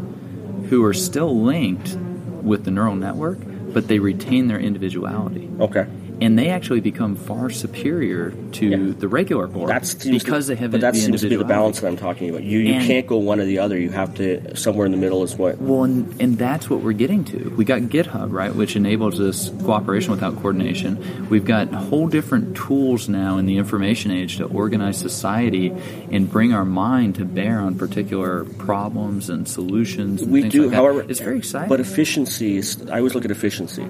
who 0.69 0.83
are 0.83 0.93
still 0.93 1.41
linked 1.41 1.97
with 2.43 2.65
the 2.65 2.71
neural 2.71 2.95
network, 2.95 3.37
but 3.73 3.87
they 3.87 3.99
retain 3.99 4.47
their 4.47 4.59
individuality 4.59 5.49
Okay. 5.59 5.87
And 6.21 6.37
they 6.37 6.49
actually 6.49 6.81
become 6.81 7.15
far 7.15 7.49
superior 7.49 8.33
to 8.53 8.65
Yeah. 8.67 8.93
the 8.97 9.07
regular 9.07 9.47
Borg 9.47 9.67
That's 9.67 9.93
because 9.93 10.45
to, 10.47 10.53
they 10.53 10.59
have 10.59 10.71
But 10.71 10.81
that 10.81 10.93
the 10.93 10.99
seems 10.99 11.21
to 11.21 11.29
be 11.29 11.35
the 11.35 11.43
balance 11.45 11.79
that 11.79 11.87
I'm 11.87 11.97
talking 11.97 12.29
about. 12.29 12.43
You 12.43 12.59
you 12.59 12.73
And- 12.73 12.85
can't 12.85 13.07
go 13.07 13.17
one 13.17 13.39
or 13.39 13.45
the 13.45 13.59
other. 13.59 13.77
You 13.79 13.89
have 13.91 14.15
to 14.15 14.55
somewhere 14.55 14.85
in 14.85 14.91
the 14.91 14.97
middle 14.97 15.23
is 15.23 15.35
what. 15.37 15.59
Well, 15.61 15.83
and, 15.85 16.13
and 16.21 16.37
that's 16.37 16.69
what 16.69 16.81
we're 16.81 16.91
getting 16.93 17.23
to. 17.25 17.53
We 17.55 17.65
got 17.65 17.81
GitHub, 17.83 18.31
right, 18.31 18.53
which 18.53 18.75
enables 18.75 19.17
this 19.17 19.49
cooperation 19.63 20.11
without 20.11 20.35
coordination. 20.35 21.27
We've 21.29 21.45
got 21.45 21.73
whole 21.73 22.07
different 22.07 22.55
tools 22.55 23.07
now 23.09 23.37
in 23.37 23.45
the 23.45 23.57
information 23.57 24.11
age 24.11 24.37
to 24.37 24.45
organize 24.45 24.97
society 24.97 25.71
and 26.11 26.29
bring 26.29 26.53
our 26.53 26.65
mind 26.65 27.15
to 27.15 27.25
bear 27.25 27.59
on 27.59 27.75
particular 27.75 28.43
problems 28.57 29.29
and 29.29 29.47
solutions. 29.47 30.21
And 30.21 30.31
We 30.31 30.41
things 30.41 30.53
do, 30.53 30.61
like 30.63 30.71
that. 30.71 30.75
however, 30.75 31.05
it's 31.07 31.19
very 31.19 31.37
exciting. 31.37 31.69
But 31.69 31.79
efficiency 31.79 32.57
is. 32.57 32.77
I 32.91 32.97
always 32.97 33.15
look 33.15 33.25
at 33.25 33.31
efficiency. 33.31 33.83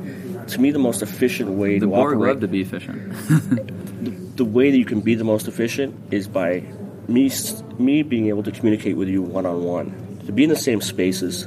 To 0.50 0.62
me, 0.62 0.72
the 0.72 0.80
most 0.80 1.02
efficient 1.02 1.52
way 1.52 1.80
the 1.80 1.86
to 1.86 1.92
Borg 1.92 2.16
operate, 2.16 2.34
love 2.34 2.42
to 2.42 2.48
be 2.48 2.62
efficient. 2.62 4.36
the 4.38 4.46
way 4.46 4.72
that 4.72 4.78
you 4.78 4.86
can 4.86 5.02
be 5.02 5.16
the 5.16 5.24
most 5.24 5.48
efficient 5.48 6.14
is 6.14 6.28
by 6.28 6.64
me 7.08 7.32
me 7.78 8.04
being 8.04 8.28
able 8.28 8.44
to 8.44 8.52
communicate 8.52 8.98
with 8.98 9.08
you 9.08 9.22
one 9.22 9.46
on 9.46 9.64
one. 9.64 10.20
To 10.26 10.32
be 10.32 10.44
in 10.44 10.50
the 10.50 10.56
same 10.56 10.82
spaces, 10.82 11.46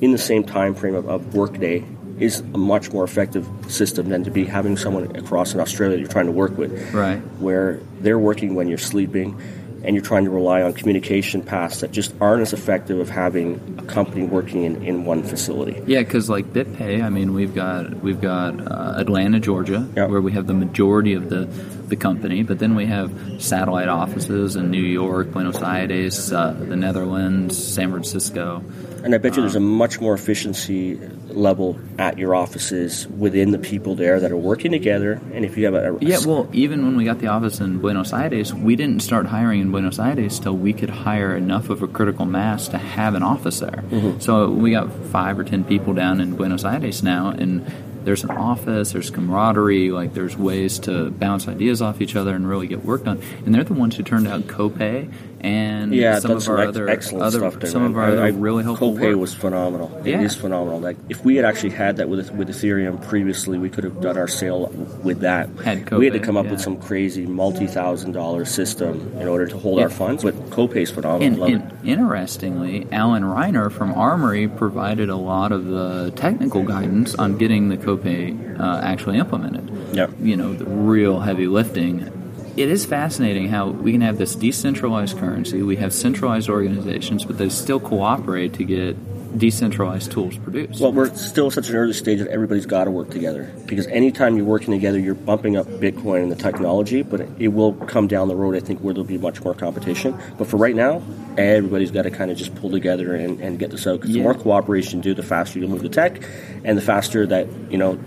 in 0.00 0.12
the 0.12 0.18
same 0.18 0.44
time 0.44 0.74
frame 0.74 0.94
of, 0.94 1.08
of 1.08 1.34
workday 1.34 1.84
is 2.18 2.40
a 2.40 2.58
much 2.58 2.92
more 2.92 3.02
effective 3.02 3.48
system 3.68 4.10
than 4.10 4.24
to 4.24 4.30
be 4.30 4.44
having 4.44 4.76
someone 4.76 5.16
across 5.16 5.54
in 5.54 5.60
Australia 5.60 5.96
that 5.96 6.00
you're 6.00 6.10
trying 6.10 6.26
to 6.26 6.32
work 6.32 6.56
with. 6.56 6.92
Right. 6.92 7.18
Where 7.40 7.80
they're 8.00 8.18
working 8.18 8.54
when 8.54 8.68
you're 8.68 8.78
sleeping 8.78 9.40
and 9.82 9.96
you're 9.96 10.04
trying 10.04 10.24
to 10.24 10.30
rely 10.30 10.62
on 10.62 10.72
communication 10.72 11.42
paths 11.42 11.80
that 11.80 11.90
just 11.92 12.14
aren't 12.20 12.42
as 12.42 12.52
effective 12.52 12.98
of 12.98 13.08
having 13.08 13.76
a 13.78 13.82
company 13.82 14.24
working 14.26 14.64
in, 14.64 14.82
in 14.84 15.04
one 15.04 15.22
facility. 15.22 15.82
Yeah, 15.86 16.00
because 16.00 16.28
like 16.28 16.46
BitPay, 16.52 17.02
I 17.02 17.08
mean, 17.08 17.32
we've 17.34 17.54
got 17.54 18.02
we've 18.02 18.20
got 18.20 18.60
uh, 18.60 18.94
Atlanta, 18.98 19.40
Georgia, 19.40 19.88
Yep. 19.96 20.10
where 20.10 20.20
we 20.20 20.32
have 20.32 20.46
the 20.46 20.54
majority 20.54 21.14
of 21.14 21.28
the 21.30 21.46
the 21.90 21.96
company, 21.96 22.42
but 22.44 22.58
then 22.60 22.76
we 22.76 22.86
have 22.86 23.12
satellite 23.42 23.88
offices 23.88 24.54
in 24.54 24.70
New 24.70 24.82
York, 24.82 25.32
Buenos 25.32 25.60
Aires, 25.60 26.32
uh, 26.32 26.52
the 26.52 26.76
Netherlands, 26.76 27.56
San 27.58 27.90
Francisco. 27.90 28.62
And 29.04 29.14
I 29.14 29.18
bet 29.18 29.36
you 29.36 29.42
there's 29.42 29.56
Um, 29.56 29.64
a 29.64 29.66
much 29.66 30.00
more 30.00 30.14
efficiency 30.14 30.98
level 31.28 31.78
at 31.98 32.18
your 32.18 32.34
offices 32.34 33.06
within 33.18 33.50
the 33.50 33.58
people 33.58 33.94
there 33.94 34.20
that 34.20 34.30
are 34.30 34.36
working 34.36 34.72
together. 34.72 35.20
And 35.32 35.44
if 35.44 35.56
you 35.56 35.64
have 35.64 35.74
a, 35.74 35.94
a 35.94 35.98
Yeah, 36.00 36.18
well, 36.26 36.48
even 36.52 36.84
when 36.84 36.96
we 36.96 37.04
got 37.04 37.18
the 37.20 37.28
office 37.28 37.60
in 37.60 37.78
Buenos 37.78 38.12
Aires, 38.12 38.52
we 38.52 38.76
didn't 38.76 39.00
start 39.00 39.26
hiring 39.26 39.60
in 39.60 39.70
Buenos 39.70 39.98
Aires 39.98 40.38
till 40.38 40.56
we 40.56 40.72
could 40.72 40.90
hire 40.90 41.34
enough 41.36 41.70
of 41.70 41.82
a 41.82 41.86
critical 41.88 42.26
mass 42.26 42.68
to 42.68 42.78
have 42.78 43.14
an 43.14 43.22
office 43.22 43.60
there. 43.60 43.82
So 44.18 44.50
we 44.50 44.70
got 44.72 44.92
five 45.12 45.38
or 45.38 45.44
ten 45.44 45.64
people 45.64 45.94
down 45.94 46.20
in 46.20 46.36
Buenos 46.36 46.64
Aires 46.64 47.02
now, 47.02 47.28
and 47.28 47.64
there's 48.04 48.24
an 48.24 48.30
office, 48.30 48.92
there's 48.92 49.10
camaraderie, 49.10 49.90
like 49.90 50.14
there's 50.14 50.36
ways 50.36 50.78
to 50.80 51.10
bounce 51.10 51.48
ideas 51.48 51.80
off 51.82 52.00
each 52.00 52.16
other 52.16 52.34
and 52.34 52.48
really 52.48 52.66
get 52.66 52.84
work 52.84 53.04
done. 53.04 53.20
And 53.44 53.54
they're 53.54 53.64
the 53.64 53.74
ones 53.74 53.96
who 53.96 54.02
turned 54.02 54.26
out 54.28 54.42
Copay 54.42 55.12
and 55.42 55.94
yeah, 55.94 56.18
some 56.18 56.32
of 56.32 56.46
our 56.48 56.58
ex- 56.58 56.68
other 56.68 56.88
excellent 56.90 57.24
other 57.24 57.38
stuff 57.38 57.60
there. 57.60 57.70
some 57.70 57.82
of 57.84 57.96
our 57.96 58.04
I- 58.04 58.12
other 58.12 58.22
I- 58.24 58.28
really 58.28 58.62
helpful 58.62 58.92
Copay 58.94 59.12
work. 59.12 59.16
was 59.16 59.34
phenomenal. 59.34 59.90
Yeah. 60.04 60.20
It 60.20 60.24
is 60.24 60.34
phenomenal. 60.36 60.80
Like 60.80 60.98
if 61.08 61.24
we 61.24 61.36
had 61.36 61.46
actually 61.46 61.70
had 61.70 61.96
that 61.96 62.10
with 62.10 62.30
with 62.32 62.48
Ethereum 62.48 63.02
previously, 63.08 63.56
we 63.58 63.70
could 63.70 63.84
have 63.84 64.00
done 64.02 64.18
our 64.18 64.28
sale 64.28 64.66
with 65.02 65.20
that. 65.20 65.48
Had 65.64 65.90
we 65.92 66.04
had 66.04 66.12
to 66.12 66.20
come 66.20 66.36
up 66.36 66.44
yeah. 66.44 66.50
with 66.52 66.60
some 66.60 66.76
crazy 66.76 67.24
multi 67.24 67.66
thousand 67.66 68.12
dollar 68.12 68.44
system 68.44 69.12
in 69.18 69.28
order 69.28 69.46
to 69.46 69.56
hold 69.56 69.78
Yeah. 69.78 69.84
our 69.84 69.90
funds. 69.90 70.22
But 70.24 70.34
Copay's 70.50 70.90
phenomenal. 70.90 71.44
And, 71.44 71.62
and 71.62 71.88
interestingly, 71.88 72.86
Alan 72.92 73.22
Reiner 73.22 73.72
from 73.72 73.94
Armory 73.94 74.46
provided 74.46 75.08
a 75.08 75.16
lot 75.16 75.52
of 75.52 75.64
the 75.64 76.12
technical 76.16 76.64
guidance 76.64 77.14
on 77.14 77.38
getting 77.38 77.70
the 77.70 77.78
copay 77.96 78.60
uh, 78.60 78.80
actually 78.82 79.18
implemented. 79.18 79.94
Yep. 79.94 80.10
You 80.20 80.36
know, 80.36 80.54
the 80.54 80.66
real 80.66 81.20
heavy 81.20 81.46
lifting. 81.46 82.16
It 82.56 82.68
is 82.68 82.84
fascinating 82.84 83.48
how 83.48 83.68
we 83.68 83.92
can 83.92 84.00
have 84.00 84.18
this 84.18 84.34
decentralized 84.34 85.16
currency, 85.18 85.62
we 85.62 85.76
have 85.76 85.94
centralized 85.94 86.48
organizations, 86.48 87.24
but 87.24 87.38
they 87.38 87.48
still 87.48 87.80
cooperate 87.80 88.54
to 88.54 88.64
get 88.64 88.96
decentralized 89.36 90.10
tools 90.12 90.36
produced. 90.38 90.80
Well, 90.80 90.92
we're 90.92 91.14
still 91.14 91.50
such 91.50 91.68
an 91.70 91.76
early 91.76 91.92
stage 91.92 92.18
that 92.18 92.28
everybody's 92.28 92.66
got 92.66 92.84
to 92.84 92.90
work 92.90 93.10
together 93.10 93.52
because 93.66 93.86
anytime 93.86 94.36
you're 94.36 94.44
working 94.46 94.72
together, 94.72 94.98
you're 94.98 95.14
bumping 95.14 95.56
up 95.56 95.66
Bitcoin 95.66 96.22
and 96.22 96.32
the 96.32 96.36
technology. 96.36 97.02
But 97.02 97.22
it 97.38 97.48
will 97.48 97.72
come 97.74 98.06
down 98.08 98.28
the 98.28 98.36
road, 98.36 98.56
I 98.56 98.60
think, 98.60 98.80
where 98.80 98.92
there'll 98.94 99.06
be 99.06 99.18
much 99.18 99.42
more 99.42 99.54
competition. 99.54 100.18
But 100.38 100.46
for 100.48 100.56
right 100.56 100.74
now, 100.74 101.02
everybody's 101.38 101.90
got 101.90 102.02
to 102.02 102.10
kind 102.10 102.30
of 102.30 102.36
just 102.36 102.54
pull 102.56 102.70
together 102.70 103.14
and, 103.14 103.40
and 103.40 103.58
get 103.58 103.70
this 103.70 103.86
out. 103.86 104.00
Because 104.00 104.10
Yeah. 104.10 104.22
the 104.22 104.24
more 104.24 104.34
cooperation 104.34 104.98
you 104.98 105.02
do, 105.02 105.14
the 105.14 105.22
faster 105.22 105.58
you'll 105.58 105.70
move 105.70 105.82
the 105.82 105.88
tech, 105.88 106.22
and 106.64 106.76
the 106.76 106.82
faster 106.82 107.26
that 107.26 107.46
you 107.70 107.78
know 107.78 107.98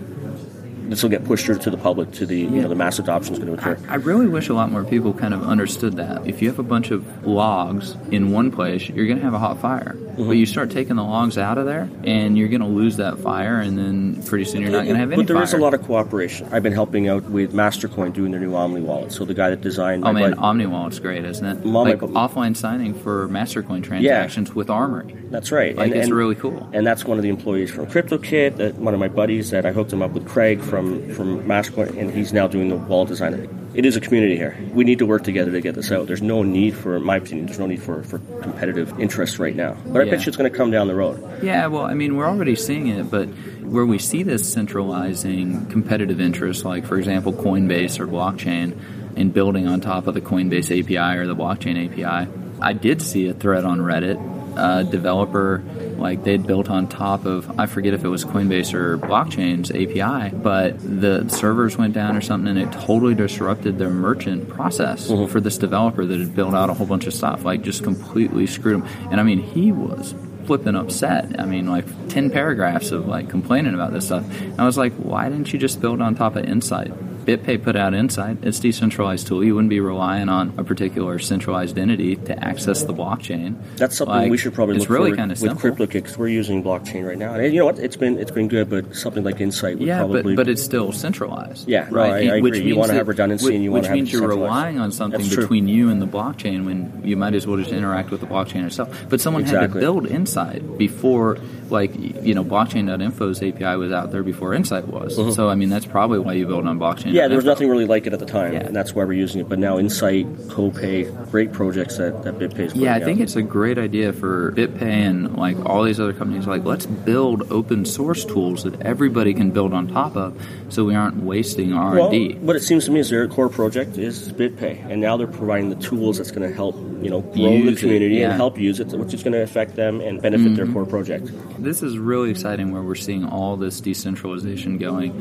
this 0.90 1.02
will 1.02 1.10
get 1.10 1.24
pushed 1.24 1.46
through 1.46 1.58
to 1.58 1.70
the 1.70 1.76
public, 1.76 2.12
to 2.12 2.26
the 2.26 2.38
you 2.38 2.48
know 2.62 2.68
the 2.68 2.74
mass 2.74 2.98
adoption 2.98 3.32
is 3.34 3.38
going 3.38 3.54
to 3.54 3.58
occur. 3.60 3.78
I 3.88 3.96
really 3.96 4.26
wish 4.26 4.48
a 4.48 4.54
lot 4.54 4.70
more 4.70 4.84
people 4.84 5.12
kind 5.14 5.34
of 5.34 5.42
understood 5.42 5.96
that. 5.96 6.26
If 6.26 6.42
you 6.42 6.48
have 6.48 6.58
a 6.58 6.62
bunch 6.64 6.90
of 6.90 7.26
logs 7.26 7.96
in 8.10 8.32
one 8.32 8.50
place, 8.50 8.88
you're 8.88 9.06
going 9.06 9.18
to 9.18 9.24
have 9.24 9.34
a 9.34 9.38
hot 9.38 9.60
fire. 9.60 9.94
Mm-hmm. 9.96 10.26
But 10.28 10.32
you 10.36 10.46
start 10.46 10.70
taking 10.70 10.96
the 10.96 11.02
logs 11.02 11.36
out 11.38 11.58
of 11.58 11.66
there, 11.66 11.88
and 12.04 12.38
you're 12.38 12.48
going 12.48 12.60
to 12.60 12.66
lose 12.68 12.96
that 12.98 13.18
fire, 13.18 13.58
and 13.60 13.76
then 13.76 14.22
pretty 14.24 14.44
soon 14.44 14.62
you're 14.62 14.70
not 14.70 14.84
going 14.84 14.94
to 14.94 15.00
have 15.00 15.10
any 15.12 15.22
But 15.22 15.26
there 15.26 15.36
fire. 15.36 15.44
is 15.44 15.52
a 15.54 15.58
lot 15.58 15.74
of 15.74 15.82
cooperation. 15.82 16.48
I've 16.52 16.62
been 16.62 16.72
helping 16.72 17.08
out 17.08 17.24
with 17.24 17.52
Mastercoin 17.52 18.12
doing 18.12 18.30
their 18.30 18.40
new 18.40 18.54
Omni 18.54 18.80
wallet. 18.80 19.10
So 19.12 19.24
the 19.24 19.34
guy 19.34 19.50
that 19.50 19.60
designed 19.60 20.04
Oh 20.06 20.12
man, 20.12 20.30
bud- 20.30 20.38
Omni 20.38 20.66
Wallet's 20.66 21.00
great, 21.00 21.24
isn't 21.24 21.44
it? 21.44 21.64
Mom, 21.64 21.88
like 21.88 22.02
I- 22.02 22.06
offline 22.06 22.56
signing 22.56 22.94
for 22.94 23.28
Mastercoin 23.28 23.82
transactions 23.82 24.54
with 24.54 24.70
Armory. 24.70 25.16
That's 25.30 25.50
right. 25.50 25.74
Like, 25.76 25.92
it's 25.92 26.10
really 26.10 26.36
cool. 26.36 26.68
And 26.72 26.86
that's 26.86 27.04
one 27.04 27.18
of 27.18 27.22
the 27.22 27.28
employees 27.30 27.70
from 27.72 27.86
CryptoKit, 27.86 28.56
that 28.58 28.76
one 28.76 28.94
of 28.94 29.00
my 29.00 29.08
buddies 29.08 29.50
that 29.50 29.66
I 29.66 29.72
hooked 29.72 29.92
him 29.92 30.00
up 30.02 30.12
with 30.12 30.26
Craig 30.28 30.60
from, 30.60 30.73
from 30.74 31.14
from 31.14 31.44
Mastercoin, 31.44 31.96
and 31.98 32.10
he's 32.10 32.32
now 32.32 32.46
doing 32.48 32.68
the 32.68 32.76
wall 32.76 33.04
design. 33.04 33.48
It 33.74 33.84
is 33.86 33.96
a 33.96 34.00
community 34.00 34.36
here. 34.36 34.56
We 34.72 34.84
need 34.84 34.98
to 34.98 35.06
work 35.06 35.22
together 35.24 35.50
to 35.52 35.60
get 35.60 35.74
this 35.74 35.90
out. 35.90 36.06
There's 36.06 36.22
no 36.22 36.42
need 36.44 36.74
for, 36.76 36.96
in 36.96 37.04
my 37.04 37.16
opinion, 37.16 37.46
there's 37.46 37.58
no 37.58 37.66
need 37.66 37.82
for, 37.82 38.02
for 38.04 38.18
competitive 38.40 38.98
interests 39.00 39.38
right 39.40 39.54
now. 39.54 39.76
But 39.86 40.00
I 40.02 40.04
Yeah. 40.04 40.10
bet 40.12 40.20
you 40.26 40.28
it's 40.30 40.36
going 40.36 40.50
to 40.50 40.56
come 40.56 40.70
down 40.70 40.86
the 40.86 40.94
road. 40.94 41.20
Yeah, 41.42 41.66
well, 41.66 41.84
I 41.84 41.94
mean, 41.94 42.14
we're 42.16 42.26
already 42.28 42.54
seeing 42.54 42.86
it, 42.86 43.10
but 43.10 43.26
where 43.64 43.84
we 43.84 43.98
see 43.98 44.22
this 44.22 44.52
centralizing 44.52 45.66
competitive 45.66 46.20
interest, 46.20 46.64
like 46.64 46.84
for 46.86 46.98
example, 46.98 47.32
Coinbase 47.32 47.98
or 47.98 48.06
blockchain, 48.06 48.76
and 49.16 49.32
building 49.34 49.66
on 49.66 49.80
top 49.80 50.06
of 50.06 50.14
the 50.14 50.20
Coinbase 50.20 50.70
API 50.80 51.18
or 51.18 51.26
the 51.26 51.36
blockchain 51.36 51.76
API, 51.86 52.30
I 52.60 52.72
did 52.74 53.02
see 53.02 53.26
a 53.28 53.34
thread 53.34 53.64
on 53.64 53.80
Reddit. 53.80 54.18
A 54.56 54.84
developer, 54.84 55.64
like 55.98 56.24
they'd 56.24 56.46
built 56.46 56.68
on 56.70 56.88
top 56.88 57.26
of, 57.26 57.58
I 57.58 57.66
forget 57.66 57.94
if 57.94 58.04
it 58.04 58.08
was 58.08 58.24
Coinbase 58.24 58.74
or 58.74 58.98
blockchain's 58.98 59.70
API, 59.70 60.34
but 60.36 60.78
the 60.78 61.28
servers 61.28 61.76
went 61.76 61.94
down 61.94 62.16
or 62.16 62.20
something 62.20 62.56
and 62.56 62.58
it 62.58 62.72
totally 62.72 63.14
disrupted 63.14 63.78
their 63.78 63.90
merchant 63.90 64.48
process 64.48 65.08
mm-hmm. 65.08 65.30
for 65.30 65.40
this 65.40 65.58
developer 65.58 66.04
that 66.04 66.18
had 66.18 66.34
built 66.34 66.54
out 66.54 66.70
a 66.70 66.74
whole 66.74 66.86
bunch 66.86 67.06
of 67.06 67.14
stuff, 67.14 67.44
like 67.44 67.62
just 67.62 67.82
completely 67.82 68.46
screwed 68.46 68.82
him. 68.82 68.88
And 69.10 69.20
I 69.20 69.22
mean, 69.22 69.40
he 69.40 69.72
was 69.72 70.14
flipping 70.46 70.74
upset. 70.74 71.40
I 71.40 71.46
mean, 71.46 71.66
like 71.66 71.86
10 72.08 72.30
paragraphs 72.30 72.90
of 72.90 73.06
like 73.06 73.28
complaining 73.28 73.74
about 73.74 73.92
this 73.92 74.06
stuff. 74.06 74.24
And 74.40 74.60
I 74.60 74.64
was 74.64 74.76
like, 74.76 74.92
why 74.94 75.28
didn't 75.28 75.52
you 75.52 75.58
just 75.58 75.80
build 75.80 76.00
on 76.00 76.14
top 76.14 76.36
of 76.36 76.44
Insight? 76.44 76.92
BitPay 77.24 77.62
put 77.62 77.76
out 77.76 77.94
Insight. 77.94 78.38
It's 78.42 78.58
a 78.58 78.62
decentralized 78.62 79.26
tool. 79.26 79.42
You 79.44 79.54
wouldn't 79.54 79.70
be 79.70 79.80
relying 79.80 80.28
on 80.28 80.54
a 80.58 80.64
particular 80.64 81.18
centralized 81.18 81.78
entity 81.78 82.16
to 82.16 82.44
access 82.44 82.82
the 82.82 82.92
blockchain. 82.92 83.56
That's 83.76 83.96
something 83.96 84.14
Like, 84.14 84.30
we 84.30 84.36
should 84.36 84.54
probably 84.54 84.76
It's 84.76 84.82
look 84.88 84.90
really 84.98 85.16
kind 85.16 85.32
of 85.32 85.40
with. 85.40 85.52
CryptoKit 85.52 85.88
because 85.92 86.18
we're 86.18 86.28
using 86.28 86.62
blockchain 86.62 87.06
right 87.06 87.18
now. 87.18 87.34
And 87.34 87.52
you 87.52 87.58
know 87.60 87.66
what? 87.66 87.78
It's 87.78 87.96
been 87.96 88.18
it's 88.18 88.30
been 88.30 88.48
good, 88.48 88.68
but 88.70 88.94
something 88.94 89.24
like 89.24 89.40
Insight 89.40 89.78
would 89.78 89.86
Yeah, 89.86 89.98
probably 89.98 90.22
but 90.34 90.44
but 90.44 90.48
it's 90.48 90.62
still 90.62 90.92
centralized. 90.92 91.68
Yeah, 91.68 91.88
no, 91.90 91.96
right. 91.96 92.28
I- 92.30 92.36
I 92.36 92.40
Which. 92.40 92.56
You 92.58 92.64
means 92.64 92.76
wanna 92.78 92.94
have 92.94 93.08
redundancy 93.08 93.46
which, 93.46 93.54
and 93.54 93.64
you 93.64 93.70
wanna 93.70 93.80
which 93.82 93.88
have 93.88 93.96
it 93.96 94.00
means 94.00 94.12
you're 94.12 94.28
relying 94.28 94.78
on 94.78 94.92
something 94.92 95.28
between 95.28 95.68
you 95.68 95.90
and 95.90 96.00
the 96.00 96.06
blockchain 96.06 96.64
when 96.64 97.02
you 97.04 97.16
might 97.16 97.34
as 97.34 97.46
well 97.46 97.56
just 97.56 97.72
interact 97.72 98.10
with 98.10 98.20
the 98.20 98.26
blockchain 98.26 98.64
itself. 98.66 99.06
But 99.08 99.20
someone 99.20 99.44
had 99.44 99.72
to 99.72 99.78
build 99.80 100.06
Insight 100.06 100.78
before, 100.78 101.38
like 101.70 101.94
you 101.96 102.34
know, 102.34 102.44
blockchain.info's 102.44 103.42
API 103.42 103.76
was 103.76 103.92
out 103.92 104.12
there 104.12 104.22
before 104.22 104.54
Insight 104.54 104.88
was. 104.88 105.14
So 105.34 105.48
I 105.48 105.54
mean, 105.54 105.68
that's 105.68 105.86
probably 105.86 106.18
why 106.18 106.32
you 106.34 106.46
built 106.46 106.66
on 106.66 106.78
blockchain. 106.78 107.06
Mm-hmm. 107.06 107.16
Yeah, 107.16 107.28
there 107.28 107.36
was 107.36 107.44
nothing 107.44 107.68
really 107.68 107.86
like 107.86 108.06
it 108.06 108.12
at 108.12 108.18
the 108.18 108.26
time, 108.26 108.52
Yeah. 108.52 108.60
and 108.60 108.74
that's 108.74 108.94
why 108.94 109.04
we're 109.04 109.12
using 109.14 109.40
it. 109.40 109.48
But 109.48 109.58
now 109.58 109.78
Insight, 109.78 110.26
CoPay, 110.48 111.30
great 111.30 111.52
projects 111.52 111.96
that, 111.98 112.22
that 112.24 112.38
BitPay 112.38 112.58
is 112.60 112.74
Yeah, 112.74 112.90
I 112.90 112.98
putting 113.00 113.06
think 113.06 113.18
out. 113.20 113.22
it's 113.24 113.36
a 113.36 113.42
great 113.42 113.78
idea 113.78 114.12
for 114.12 114.52
BitPay 114.52 114.82
and 114.82 115.36
like 115.36 115.56
all 115.66 115.82
these 115.82 116.00
other 116.00 116.12
companies. 116.12 116.46
Like, 116.46 116.64
let's 116.64 116.86
build 116.86 117.50
open 117.52 117.84
source 117.84 118.24
tools 118.24 118.64
that 118.64 118.80
everybody 118.82 119.34
can 119.34 119.50
build 119.50 119.72
on 119.72 119.88
top 119.88 120.16
of, 120.16 120.40
so 120.68 120.84
we 120.84 120.94
aren't 120.94 121.16
wasting 121.22 121.72
r&d 121.72 122.34
what 122.40 122.56
it 122.56 122.62
seems 122.62 122.84
to 122.84 122.90
me 122.90 123.00
is 123.00 123.10
their 123.10 123.28
core 123.28 123.48
project 123.48 123.96
is 123.98 124.32
BitPay, 124.32 124.84
and 124.90 125.00
now 125.00 125.16
they're 125.16 125.26
providing 125.26 125.70
the 125.70 125.76
tools 125.76 126.18
that's 126.18 126.30
going 126.30 126.48
to 126.48 126.54
help 126.54 126.74
you 127.02 127.10
know 127.10 127.20
grow 127.20 127.50
Use 127.50 127.64
the 127.66 127.72
it, 127.72 127.78
community 127.78 128.16
yeah. 128.16 128.26
and 128.30 128.34
help 128.34 128.58
use 128.58 128.80
it, 128.80 128.88
which 128.88 129.14
is 129.14 129.22
going 129.22 129.32
to 129.32 129.42
affect 129.42 129.76
them 129.76 130.00
and 130.00 130.20
benefit 130.22 130.56
their 130.56 130.66
core 130.66 130.86
project. 130.86 131.30
This 131.58 131.82
is 131.82 131.98
really 131.98 132.30
exciting 132.30 132.72
where 132.72 132.82
we're 132.82 132.94
seeing 132.94 133.24
all 133.24 133.56
this 133.56 133.80
decentralization 133.80 134.78
going. 134.78 135.12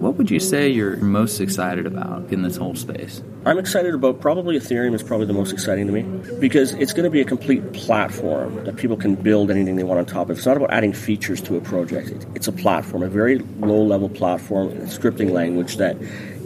What 0.00 0.14
would 0.16 0.30
you 0.30 0.38
say 0.38 0.68
you're 0.68 0.96
most 0.96 1.40
excited 1.40 1.86
about 1.86 2.32
in 2.32 2.42
this 2.42 2.56
whole 2.56 2.74
space? 2.74 3.22
I'm 3.44 3.58
excited 3.58 3.94
about 3.94 4.20
probably 4.20 4.56
Ethereum 4.58 4.94
is 4.94 5.02
probably 5.02 5.26
the 5.26 5.32
most 5.32 5.52
exciting 5.52 5.86
to 5.86 5.92
me 5.92 6.02
because 6.38 6.72
it's 6.74 6.92
going 6.92 7.04
to 7.04 7.10
be 7.10 7.20
a 7.20 7.24
complete 7.24 7.72
platform 7.72 8.64
that 8.64 8.76
people 8.76 8.96
can 8.96 9.14
build 9.14 9.50
anything 9.50 9.76
they 9.76 9.82
want 9.82 9.98
on 9.98 10.06
top 10.06 10.30
of. 10.30 10.36
It's 10.36 10.46
not 10.46 10.56
about 10.56 10.70
adding 10.72 10.92
features 10.92 11.40
to 11.42 11.56
a 11.56 11.60
project. 11.60 12.26
It's 12.34 12.48
a 12.48 12.52
platform, 12.52 13.02
a 13.02 13.08
very 13.08 13.38
low 13.38 13.82
level 13.82 14.08
platform, 14.08 14.68
a 14.68 14.82
scripting 14.82 15.30
language 15.30 15.76
that 15.78 15.96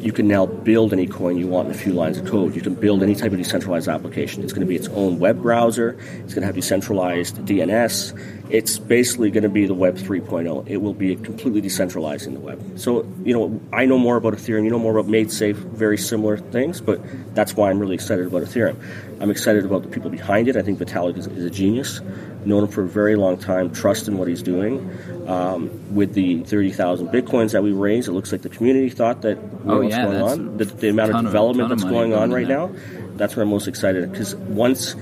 you 0.04 0.12
can 0.12 0.28
now 0.28 0.44
build 0.44 0.92
any 0.92 1.07
coin 1.07 1.38
you 1.38 1.46
want 1.46 1.66
in 1.68 1.74
a 1.74 1.78
few 1.78 1.94
lines 1.94 2.18
of 2.18 2.26
code. 2.26 2.54
You 2.54 2.61
can 2.61 2.74
build 2.74 3.02
any 3.02 3.14
type 3.14 3.33
of 3.33 3.38
decentralized 3.38 3.88
application. 3.88 4.42
It's 4.42 4.52
going 4.52 4.61
to 4.61 4.66
be 4.66 4.76
its 4.76 4.88
own 4.88 5.18
web 5.18 5.40
browser. 5.40 5.98
It's 6.22 6.35
going 6.35 6.42
to 6.42 6.46
have 6.46 6.54
decentralized 6.54 7.37
DNS. 7.38 8.43
It's 8.50 8.78
basically 8.78 9.30
going 9.30 9.42
to 9.44 9.48
be 9.48 9.66
the 9.66 9.74
Web 9.74 9.96
3.0. 9.96 10.68
It 10.68 10.76
will 10.76 10.92
be 10.92 11.16
completely 11.16 11.61
decentralized 11.62 12.26
in 12.26 12.35
the 12.35 12.40
web. 12.40 12.78
So, 12.78 13.11
you 13.24 13.33
know, 13.33 13.61
I 13.72 13.87
know 13.87 13.96
more 13.98 14.16
about 14.16 14.35
Ethereum. 14.35 14.64
You 14.64 14.70
know 14.70 14.78
more 14.78 14.96
about 14.98 15.11
MaidSafe 15.11 15.57
very 15.57 15.96
similar 15.96 16.37
things, 16.37 16.80
but 16.80 17.00
that's 17.35 17.57
why 17.57 17.70
I'm 17.70 17.78
really 17.78 17.94
excited 17.94 18.26
about 18.26 18.42
Ethereum. 18.42 18.76
I'm 19.20 19.30
excited 19.30 19.64
about 19.64 19.83
the 19.83 19.88
people 19.88 20.11
behind 20.11 20.48
it. 20.48 20.57
I 20.57 20.62
think 20.62 20.78
Vitalik 20.78 21.16
is, 21.16 21.26
is 21.26 21.44
a 21.44 21.50
genius. 21.50 22.00
Known 22.44 22.64
him 22.64 22.68
for 22.70 22.83
a 22.83 22.88
very 22.88 23.16
long 23.16 23.38
time, 23.38 23.72
trust 23.72 24.09
in 24.09 24.18
what 24.18 24.28
he's 24.28 24.42
doing. 24.42 24.90
Um, 25.26 25.94
with 25.94 26.12
the 26.12 26.42
30,000 26.42 27.09
bitcoins 27.09 27.52
that 27.52 27.62
we 27.62 27.72
raised, 27.72 28.09
it 28.09 28.12
looks 28.12 28.30
like 28.30 28.42
the 28.42 28.50
community 28.50 28.90
thought 28.90 29.22
that 29.22 29.38
you 29.38 29.42
know 29.64 29.74
Oh, 29.76 29.78
what's 29.80 29.90
yeah, 29.96 30.04
going 30.04 30.18
that's 30.18 30.33
on. 30.33 30.57
The, 30.59 30.64
the 30.66 30.88
amount 30.90 31.14
of 31.14 31.24
development 31.24 31.72
of 31.72 31.78
that's 31.78 31.85
money 31.85 31.96
going 31.96 32.12
on 32.12 32.30
right 32.30 32.46
now, 32.46 32.70
that's 33.16 33.35
where 33.35 33.44
I'm 33.44 33.48
most 33.48 33.68
excited 33.68 34.11
because 34.12 34.35
once 34.35 34.94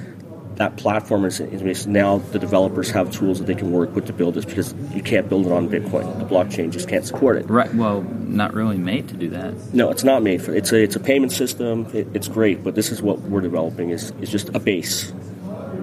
that 0.57 0.77
platform 0.77 1.25
is, 1.25 1.41
is 1.41 1.87
now 1.87 2.19
the 2.19 2.39
developers 2.39 2.91
have 2.91 3.11
tools 3.11 3.39
that 3.39 3.47
they 3.47 3.55
can 3.55 3.73
work 3.73 3.95
with 3.95 4.07
to 4.07 4.13
build 4.13 4.35
this 4.35 4.45
because 4.45 4.75
you 4.95 5.03
can't 5.03 5.29
build 5.29 5.47
it 5.47 5.53
on 5.53 5.69
Bitcoin. 5.69 6.19
The 6.19 6.25
blockchain 6.25 6.71
just 6.71 6.89
can't 6.89 7.05
support 7.05 7.37
it. 7.37 7.49
Right. 7.49 7.73
Well, 7.75 8.03
not 8.03 8.55
really 8.55 8.79
made 8.79 9.09
to 9.09 9.15
do 9.15 9.31
that. 9.31 9.55
No, 9.75 9.91
it's 9.91 10.05
not 10.05 10.23
made 10.23 10.43
for. 10.43 10.55
It's 10.55 10.73
a 10.73 10.83
it's 10.83 10.97
a 10.97 11.01
payment 11.01 11.33
system. 11.33 11.87
It, 11.95 12.09
it's 12.15 12.29
great, 12.29 12.63
but 12.63 12.75
this 12.75 12.91
is 12.91 13.03
what 13.03 13.21
we're 13.21 13.41
developing 13.41 13.91
is 13.91 14.13
is 14.21 14.31
just 14.31 14.49
a 14.51 14.59
base 14.59 15.13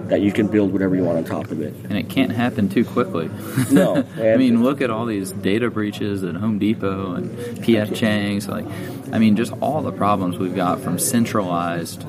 that 0.08 0.20
you 0.20 0.32
can 0.32 0.48
build 0.48 0.72
whatever 0.72 0.96
you 0.96 1.04
want 1.04 1.18
on 1.18 1.24
top 1.24 1.52
of 1.52 1.60
it. 1.60 1.72
and 1.88 1.96
it 1.96 2.08
can't 2.08 2.32
happen 2.32 2.68
too 2.68 2.84
quickly. 2.84 3.30
No, 3.70 4.04
I 4.16 4.36
mean, 4.36 4.64
look 4.64 4.80
at 4.80 4.90
all 4.90 5.06
these 5.06 5.30
data 5.30 5.70
breaches 5.70 6.24
at 6.24 6.34
Home 6.34 6.58
Depot 6.58 7.12
and 7.14 7.30
PF 7.58 7.94
Chang's. 7.94 8.48
Like, 8.48 8.66
I 9.12 9.18
mean, 9.20 9.36
just 9.36 9.52
all 9.60 9.82
the 9.82 9.92
problems 9.92 10.36
we've 10.38 10.56
got 10.56 10.80
from 10.80 10.98
centralized 10.98 12.04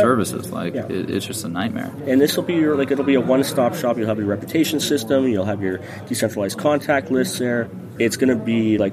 Services. 0.00 0.50
Like, 0.52 0.74
Yeah. 0.74 0.86
it, 0.88 1.10
it's 1.10 1.26
just 1.26 1.44
a 1.44 1.48
nightmare. 1.48 1.92
And 2.06 2.20
this 2.20 2.36
will 2.36 2.44
be 2.44 2.54
your 2.54 2.76
like 2.76 2.90
it'll 2.90 3.04
be 3.04 3.14
a 3.14 3.20
one-stop 3.20 3.74
shop. 3.74 3.96
You'll 3.98 4.08
have 4.08 4.18
your 4.18 4.26
reputation 4.26 4.80
system. 4.80 5.26
You'll 5.28 5.44
have 5.44 5.62
your 5.62 5.80
decentralized 6.08 6.58
contact 6.58 7.10
lists 7.10 7.38
there. 7.38 7.68
It's 7.98 8.16
going 8.16 8.36
to 8.36 8.42
be 8.44 8.78
like 8.78 8.92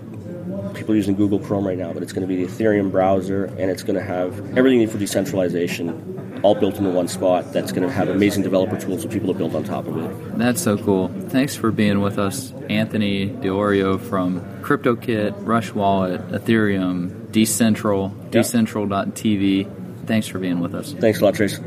people 0.74 0.96
using 0.96 1.16
Google 1.16 1.40
Chrome 1.40 1.68
right 1.68 1.78
now, 1.78 1.94
but 1.94 2.02
it's 2.04 2.14
going 2.14 2.28
to 2.28 2.34
be 2.36 2.44
the 2.46 2.52
Ethereum 2.52 2.90
browser, 2.92 3.46
and 3.46 3.70
it's 3.70 3.84
going 3.84 3.96
to 3.96 4.04
have 4.04 4.34
everything 4.58 4.80
you 4.80 4.86
need 4.88 4.92
for 4.92 4.98
decentralization, 4.98 6.40
all 6.42 6.56
built 6.56 6.78
into 6.78 6.90
one 6.90 7.08
spot. 7.08 7.54
That's 7.54 7.72
going 7.72 7.88
to 7.88 7.94
have 7.94 8.10
amazing 8.10 8.42
developer 8.44 8.78
tools 8.80 9.04
for 9.04 9.10
people 9.10 9.32
to 9.32 9.38
build 9.38 9.56
on 9.56 9.64
top 9.64 9.86
of 9.88 9.98
it. 9.98 10.38
That's 10.38 10.62
so 10.62 10.78
cool. 10.78 11.10
Thanks 11.30 11.56
for 11.56 11.72
being 11.72 12.02
with 12.02 12.18
us, 12.18 12.54
Anthony 12.70 13.28
Di 13.28 13.50
Iorio 13.50 14.00
from 14.00 14.42
CryptoKit, 14.64 15.36
Rush 15.46 15.74
Wallet, 15.74 16.22
Ethereum, 16.30 17.28
Decentral, 17.32 18.12
Yeah. 18.34 18.40
Decentral.tv. 18.42 19.68
Thanks 20.06 20.28
for 20.28 20.40
being 20.40 20.60
with 20.60 20.76
us. 20.76 20.94
Thanks 20.94 21.22
a 21.22 21.26
lot, 21.26 21.36
Trace. 21.36 21.60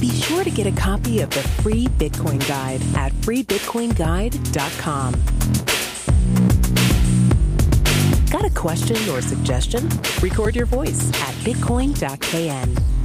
Be 0.00 0.10
sure 0.10 0.44
to 0.44 0.50
get 0.50 0.66
a 0.66 0.72
copy 0.72 1.20
of 1.20 1.30
the 1.30 1.42
free 1.62 1.86
Bitcoin 1.86 2.46
Guide 2.48 2.82
at 2.96 3.12
freebitcoinguide.com. 3.12 5.14
Got 8.30 8.44
a 8.44 8.54
question 8.54 8.96
or 9.08 9.20
suggestion? 9.20 9.88
Record 10.22 10.54
your 10.54 10.66
voice 10.66 11.08
at 11.22 11.34
bitcoin.kn. 11.44 12.99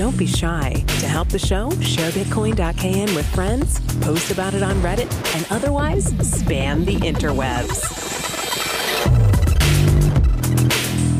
Don't 0.00 0.16
be 0.16 0.24
shy. 0.24 0.82
To 1.00 1.06
help 1.06 1.28
the 1.28 1.38
show, 1.38 1.68
share 1.82 2.10
bitcoin.kn 2.12 3.14
with 3.14 3.26
friends, 3.34 3.80
post 4.00 4.30
about 4.30 4.54
it 4.54 4.62
on 4.62 4.76
Reddit, 4.76 5.12
and 5.36 5.46
otherwise 5.50 6.06
spam 6.12 6.86
the 6.86 6.96
interwebs. 6.96 7.76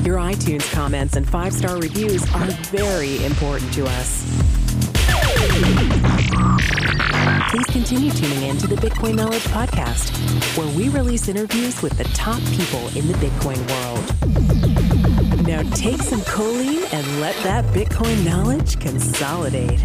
Your 0.02 0.16
iTunes 0.16 0.72
comments 0.72 1.16
and 1.16 1.28
five 1.28 1.52
star 1.52 1.76
reviews 1.76 2.22
are 2.34 2.46
very 2.72 3.22
important 3.22 3.70
to 3.74 3.84
us. 3.84 4.24
Please 7.50 7.66
continue 7.66 8.10
tuning 8.12 8.44
in 8.44 8.56
to 8.56 8.66
the 8.66 8.76
Bitcoin 8.76 9.14
Knowledge 9.14 9.44
Podcast, 9.48 10.08
where 10.56 10.74
we 10.74 10.88
release 10.88 11.28
interviews 11.28 11.82
with 11.82 11.98
the 11.98 12.04
top 12.14 12.40
people 12.52 12.88
in 12.96 13.06
the 13.08 13.14
Bitcoin 13.20 13.60
world. 13.68 15.09
Now 15.50 15.62
take 15.74 16.00
some 16.00 16.20
choline 16.20 16.94
and 16.94 17.20
let 17.20 17.34
that 17.42 17.64
Bitcoin 17.74 18.24
knowledge 18.24 18.78
consolidate. 18.78 19.80